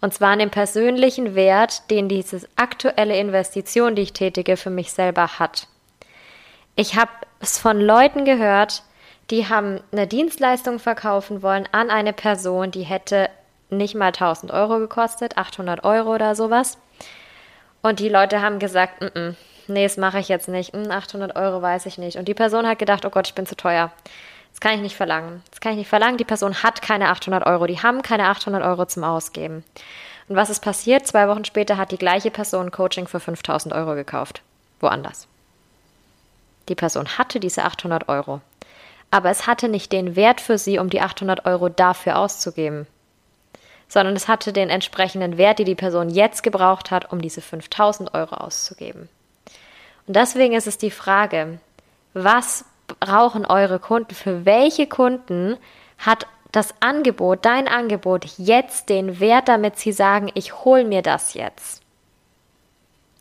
Und 0.00 0.12
zwar 0.12 0.30
an 0.30 0.40
dem 0.40 0.50
persönlichen 0.50 1.36
Wert, 1.36 1.88
den 1.90 2.08
diese 2.08 2.40
aktuelle 2.56 3.16
Investition, 3.16 3.94
die 3.94 4.02
ich 4.02 4.12
tätige, 4.12 4.56
für 4.56 4.70
mich 4.70 4.92
selber 4.92 5.38
hat. 5.38 5.68
Ich 6.74 6.96
habe 6.96 7.10
es 7.42 7.58
von 7.58 7.80
Leuten 7.80 8.24
gehört, 8.24 8.82
die 9.30 9.48
haben 9.48 9.80
eine 9.92 10.06
Dienstleistung 10.06 10.78
verkaufen 10.78 11.42
wollen 11.42 11.68
an 11.72 11.90
eine 11.90 12.12
Person, 12.12 12.70
die 12.70 12.82
hätte 12.82 13.28
nicht 13.70 13.94
mal 13.94 14.06
1000 14.08 14.52
Euro 14.52 14.78
gekostet, 14.78 15.36
800 15.36 15.84
Euro 15.84 16.14
oder 16.14 16.34
sowas. 16.34 16.78
Und 17.82 17.98
die 17.98 18.08
Leute 18.08 18.42
haben 18.42 18.58
gesagt, 18.58 19.02
N 19.02 19.08
-n, 19.08 19.34
nee, 19.66 19.82
das 19.82 19.96
mache 19.96 20.20
ich 20.20 20.28
jetzt 20.28 20.48
nicht, 20.48 20.74
800 20.74 21.34
Euro 21.36 21.60
weiß 21.60 21.86
ich 21.86 21.98
nicht. 21.98 22.16
Und 22.16 22.28
die 22.28 22.34
Person 22.34 22.66
hat 22.66 22.78
gedacht, 22.78 23.04
oh 23.04 23.10
Gott, 23.10 23.26
ich 23.26 23.34
bin 23.34 23.46
zu 23.46 23.56
teuer. 23.56 23.90
Das 24.50 24.60
kann 24.60 24.74
ich 24.74 24.80
nicht 24.80 24.96
verlangen. 24.96 25.42
Das 25.50 25.60
kann 25.60 25.72
ich 25.72 25.78
nicht 25.78 25.88
verlangen. 25.88 26.18
Die 26.18 26.24
Person 26.24 26.62
hat 26.62 26.82
keine 26.82 27.08
800 27.08 27.46
Euro. 27.46 27.66
Die 27.66 27.82
haben 27.82 28.02
keine 28.02 28.28
800 28.28 28.62
Euro 28.62 28.84
zum 28.84 29.02
Ausgeben. 29.02 29.64
Und 30.28 30.36
was 30.36 30.50
ist 30.50 30.60
passiert? 30.60 31.06
Zwei 31.06 31.26
Wochen 31.26 31.44
später 31.44 31.78
hat 31.78 31.90
die 31.90 31.98
gleiche 31.98 32.30
Person 32.30 32.70
Coaching 32.70 33.08
für 33.08 33.18
5000 33.18 33.74
Euro 33.74 33.94
gekauft. 33.94 34.42
Woanders. 34.80 35.26
Die 36.68 36.74
Person 36.74 37.18
hatte 37.18 37.40
diese 37.40 37.64
800 37.64 38.08
Euro, 38.08 38.40
aber 39.10 39.30
es 39.30 39.46
hatte 39.46 39.68
nicht 39.68 39.92
den 39.92 40.16
Wert 40.16 40.40
für 40.40 40.58
sie, 40.58 40.78
um 40.78 40.90
die 40.90 41.00
800 41.00 41.44
Euro 41.44 41.68
dafür 41.68 42.18
auszugeben, 42.18 42.86
sondern 43.88 44.16
es 44.16 44.28
hatte 44.28 44.52
den 44.52 44.70
entsprechenden 44.70 45.36
Wert, 45.36 45.58
die 45.58 45.64
die 45.64 45.74
Person 45.74 46.08
jetzt 46.08 46.42
gebraucht 46.42 46.90
hat, 46.90 47.12
um 47.12 47.20
diese 47.20 47.40
5000 47.40 48.14
Euro 48.14 48.36
auszugeben. 48.36 49.08
Und 50.06 50.16
deswegen 50.16 50.54
ist 50.54 50.66
es 50.66 50.78
die 50.78 50.90
Frage, 50.90 51.58
was 52.14 52.64
brauchen 53.00 53.46
eure 53.46 53.78
Kunden? 53.78 54.14
Für 54.14 54.44
welche 54.44 54.86
Kunden 54.86 55.56
hat 55.98 56.26
das 56.52 56.74
Angebot, 56.80 57.44
dein 57.44 57.68
Angebot 57.68 58.24
jetzt 58.36 58.88
den 58.88 59.20
Wert, 59.20 59.48
damit 59.48 59.78
sie 59.78 59.92
sagen, 59.92 60.30
ich 60.34 60.64
hole 60.64 60.84
mir 60.84 61.02
das 61.02 61.34
jetzt? 61.34 61.82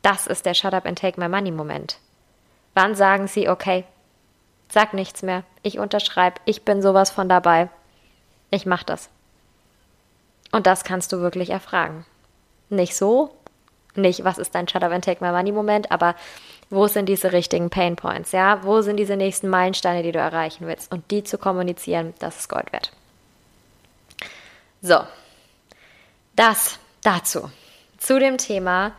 Das 0.02 0.28
ist 0.28 0.46
der 0.46 0.54
Shut 0.54 0.74
up 0.74 0.86
and 0.86 1.00
take 1.00 1.20
my 1.20 1.30
money 1.30 1.52
Moment. 1.52 1.98
Wann 2.74 2.96
sagen 2.96 3.28
Sie, 3.28 3.50
okay, 3.50 3.84
sag 4.70 4.94
nichts 4.94 5.22
mehr, 5.22 5.44
ich 5.64 5.80
unterschreibe, 5.80 6.40
ich 6.46 6.64
bin 6.64 6.82
sowas 6.82 7.12
von 7.12 7.28
dabei, 7.28 7.70
ich 8.50 8.66
mach 8.66 8.84
das. 8.84 9.10
Und 10.52 10.68
das 10.68 10.84
kannst 10.84 11.12
du 11.12 11.20
wirklich 11.20 11.50
erfragen. 11.50 12.06
Nicht 12.70 12.96
so, 12.96 13.34
nicht, 13.96 14.24
was 14.24 14.38
ist 14.38 14.56
dein 14.56 14.68
Shut 14.68 14.84
Up 14.84 14.92
and 14.92 15.04
Take 15.04 15.24
My 15.24 15.32
Money 15.32 15.52
Moment, 15.52 15.92
aber 15.92 16.16
wo 16.70 16.88
sind 16.88 17.08
diese 17.08 17.34
richtigen 17.34 17.70
Pain 17.70 17.98
Points, 17.98 18.32
ja? 18.32 18.64
Wo 18.64 18.82
sind 18.82 18.96
diese 18.98 19.18
nächsten 19.18 19.50
Meilensteine, 19.50 20.04
die 20.04 20.14
du 20.14 20.20
erreichen 20.20 20.68
willst? 20.68 20.92
Und 20.92 21.12
die 21.12 21.24
zu 21.24 21.38
kommunizieren, 21.38 22.14
das 22.20 22.38
ist 22.38 22.50
Gold 22.50 22.72
wert. 22.72 22.92
So, 24.82 25.02
das 26.36 26.80
dazu. 27.04 27.52
Zu 27.98 28.20
dem 28.20 28.38
Thema, 28.38 28.94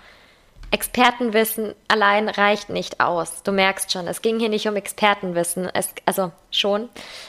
Expertenwissen 0.72 1.74
allein 1.86 2.30
reicht 2.30 2.70
nicht 2.70 2.98
aus. 2.98 3.42
Du 3.42 3.52
merkst 3.52 3.92
schon, 3.92 4.08
es 4.08 4.22
ging 4.22 4.40
hier 4.40 4.48
nicht 4.48 4.66
um 4.66 4.74
Expertenwissen, 4.74 5.68
es, 5.72 5.90
also 6.06 6.32
schon, 6.50 6.88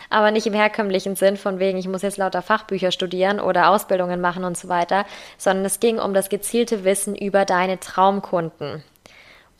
aber 0.09 0.31
nicht 0.31 0.47
im 0.47 0.53
herkömmlichen 0.53 1.17
Sinn 1.17 1.35
von 1.35 1.59
wegen, 1.59 1.77
ich 1.77 1.89
muss 1.89 2.03
jetzt 2.03 2.17
lauter 2.17 2.41
Fachbücher 2.41 2.91
studieren 2.91 3.41
oder 3.41 3.69
Ausbildungen 3.69 4.21
machen 4.21 4.45
und 4.45 4.57
so 4.57 4.69
weiter, 4.69 5.05
sondern 5.37 5.65
es 5.65 5.81
ging 5.81 5.99
um 5.99 6.13
das 6.13 6.29
gezielte 6.29 6.85
Wissen 6.85 7.15
über 7.15 7.43
deine 7.43 7.81
Traumkunden 7.81 8.81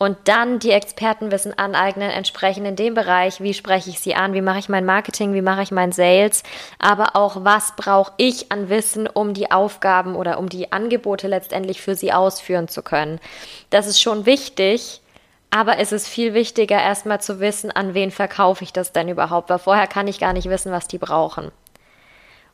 und 0.04 0.18
dann 0.24 0.58
die 0.58 0.70
Expertenwissen 0.70 1.58
aneignen, 1.58 2.10
entsprechend 2.10 2.66
in 2.66 2.76
dem 2.76 2.92
Bereich, 2.92 3.40
wie 3.40 3.54
spreche 3.54 3.88
ich 3.88 4.00
sie 4.00 4.14
an, 4.14 4.34
wie 4.34 4.42
mache 4.42 4.58
ich 4.58 4.68
mein 4.68 4.84
Marketing, 4.84 5.32
wie 5.32 5.40
mache 5.40 5.62
ich 5.62 5.70
mein 5.70 5.92
Sales, 5.92 6.42
aber 6.78 7.16
auch 7.16 7.42
was 7.42 7.74
brauche 7.74 8.12
ich 8.18 8.52
an 8.52 8.68
Wissen, 8.68 9.06
um 9.06 9.32
die 9.32 9.50
Aufgaben 9.50 10.14
oder 10.14 10.38
um 10.38 10.50
die 10.50 10.72
Angebote 10.72 11.26
letztendlich 11.26 11.80
für 11.80 11.94
sie 11.94 12.12
ausführen 12.12 12.68
zu 12.68 12.82
können. 12.82 13.18
Das 13.70 13.86
ist 13.86 13.98
schon 13.98 14.26
wichtig, 14.26 15.00
aber 15.48 15.78
es 15.78 15.90
ist 15.90 16.06
viel 16.06 16.34
wichtiger, 16.34 16.78
erstmal 16.78 17.22
zu 17.22 17.40
wissen, 17.40 17.70
an 17.70 17.94
wen 17.94 18.10
verkaufe 18.10 18.62
ich 18.62 18.74
das 18.74 18.92
denn 18.92 19.08
überhaupt, 19.08 19.48
weil 19.48 19.58
vorher 19.58 19.86
kann 19.86 20.06
ich 20.06 20.20
gar 20.20 20.34
nicht 20.34 20.50
wissen, 20.50 20.70
was 20.70 20.86
die 20.86 20.98
brauchen. 20.98 21.50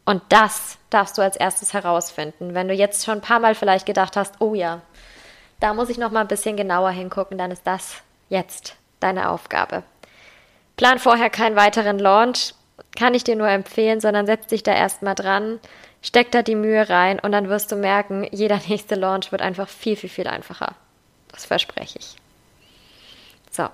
Und 0.05 0.23
das 0.29 0.79
darfst 0.89 1.19
du 1.19 1.23
als 1.23 1.37
erstes 1.37 1.73
herausfinden. 1.73 2.55
Wenn 2.55 2.69
du 2.69 2.75
jetzt 2.75 3.05
schon 3.05 3.19
ein 3.19 3.21
paar 3.21 3.41
Mal 3.41 3.55
vielleicht 3.55 3.87
gedacht 3.87 4.17
hast, 4.17 4.41
oh 4.41 4.55
ja, 4.55 4.83
da 5.61 5.75
muss 5.75 5.91
ich 5.91 5.99
noch 5.99 6.11
mal 6.11 6.23
ein 6.23 6.29
bisschen 6.29 6.57
genauer 6.57 6.91
hingucken, 6.91 7.39
dann 7.39 7.51
ist 7.51 7.67
das 7.67 8.03
jetzt 8.29 8.77
deine 8.99 9.31
Aufgabe. 9.31 9.83
Plan 10.77 10.99
vorher 10.99 11.31
keinen 11.31 11.57
weiteren 11.57 11.99
Launch, 11.99 12.55
kann 12.97 13.15
ich 13.15 13.25
dir 13.25 13.37
nur 13.37 13.49
empfehlen, 13.49 14.01
sondern 14.01 14.27
setz 14.27 14.47
dich 14.47 14.63
da 14.63 14.75
erstmal 14.75 15.15
dran, 15.15 15.61
steck 16.03 16.31
da 16.31 16.43
die 16.43 16.55
Mühe 16.55 16.89
rein 16.89 17.21
und 17.21 17.33
dann 17.33 17.49
wirst 17.49 17.71
du 17.71 17.77
merken, 17.77 18.27
jeder 18.31 18.59
nächste 18.69 18.95
Launch 18.95 19.31
wird 19.33 19.43
einfach 19.43 19.69
viel, 19.69 19.97
viel, 19.97 20.11
viel 20.11 20.27
einfacher. 20.27 20.75
Das 21.31 21.45
verspreche 21.45 21.99
ich. 21.99 22.17
So, 23.51 23.69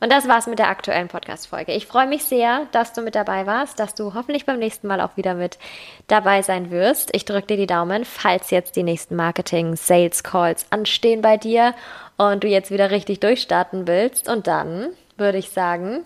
und 0.00 0.12
das 0.12 0.28
war's 0.28 0.46
mit 0.46 0.58
der 0.58 0.68
aktuellen 0.68 1.08
Podcast-Folge. 1.08 1.72
Ich 1.72 1.86
freue 1.86 2.06
mich 2.06 2.24
sehr, 2.24 2.66
dass 2.72 2.92
du 2.92 3.02
mit 3.02 3.14
dabei 3.14 3.46
warst, 3.46 3.80
dass 3.80 3.94
du 3.94 4.14
hoffentlich 4.14 4.46
beim 4.46 4.58
nächsten 4.58 4.86
Mal 4.86 5.00
auch 5.00 5.16
wieder 5.16 5.34
mit 5.34 5.58
dabei 6.06 6.42
sein 6.42 6.70
wirst. 6.70 7.14
Ich 7.14 7.24
drücke 7.24 7.48
dir 7.48 7.56
die 7.56 7.66
Daumen, 7.66 8.04
falls 8.04 8.50
jetzt 8.50 8.76
die 8.76 8.82
nächsten 8.82 9.16
Marketing-Sales-Calls 9.16 10.66
anstehen 10.70 11.22
bei 11.22 11.36
dir 11.36 11.74
und 12.16 12.44
du 12.44 12.48
jetzt 12.48 12.70
wieder 12.70 12.90
richtig 12.90 13.20
durchstarten 13.20 13.86
willst. 13.88 14.28
Und 14.28 14.46
dann 14.46 14.90
würde 15.16 15.38
ich 15.38 15.50
sagen, 15.50 16.04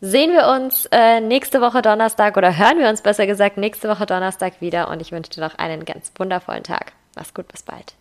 sehen 0.00 0.32
wir 0.32 0.48
uns 0.48 0.86
äh, 0.92 1.20
nächste 1.20 1.60
Woche 1.60 1.82
Donnerstag 1.82 2.36
oder 2.36 2.56
hören 2.56 2.78
wir 2.78 2.88
uns 2.88 3.02
besser 3.02 3.26
gesagt 3.26 3.56
nächste 3.56 3.88
Woche 3.88 4.06
Donnerstag 4.06 4.60
wieder 4.60 4.88
und 4.88 5.00
ich 5.00 5.12
wünsche 5.12 5.30
dir 5.30 5.40
noch 5.40 5.58
einen 5.58 5.84
ganz 5.84 6.12
wundervollen 6.16 6.62
Tag. 6.62 6.92
Mach's 7.16 7.34
gut, 7.34 7.48
bis 7.48 7.62
bald. 7.62 7.94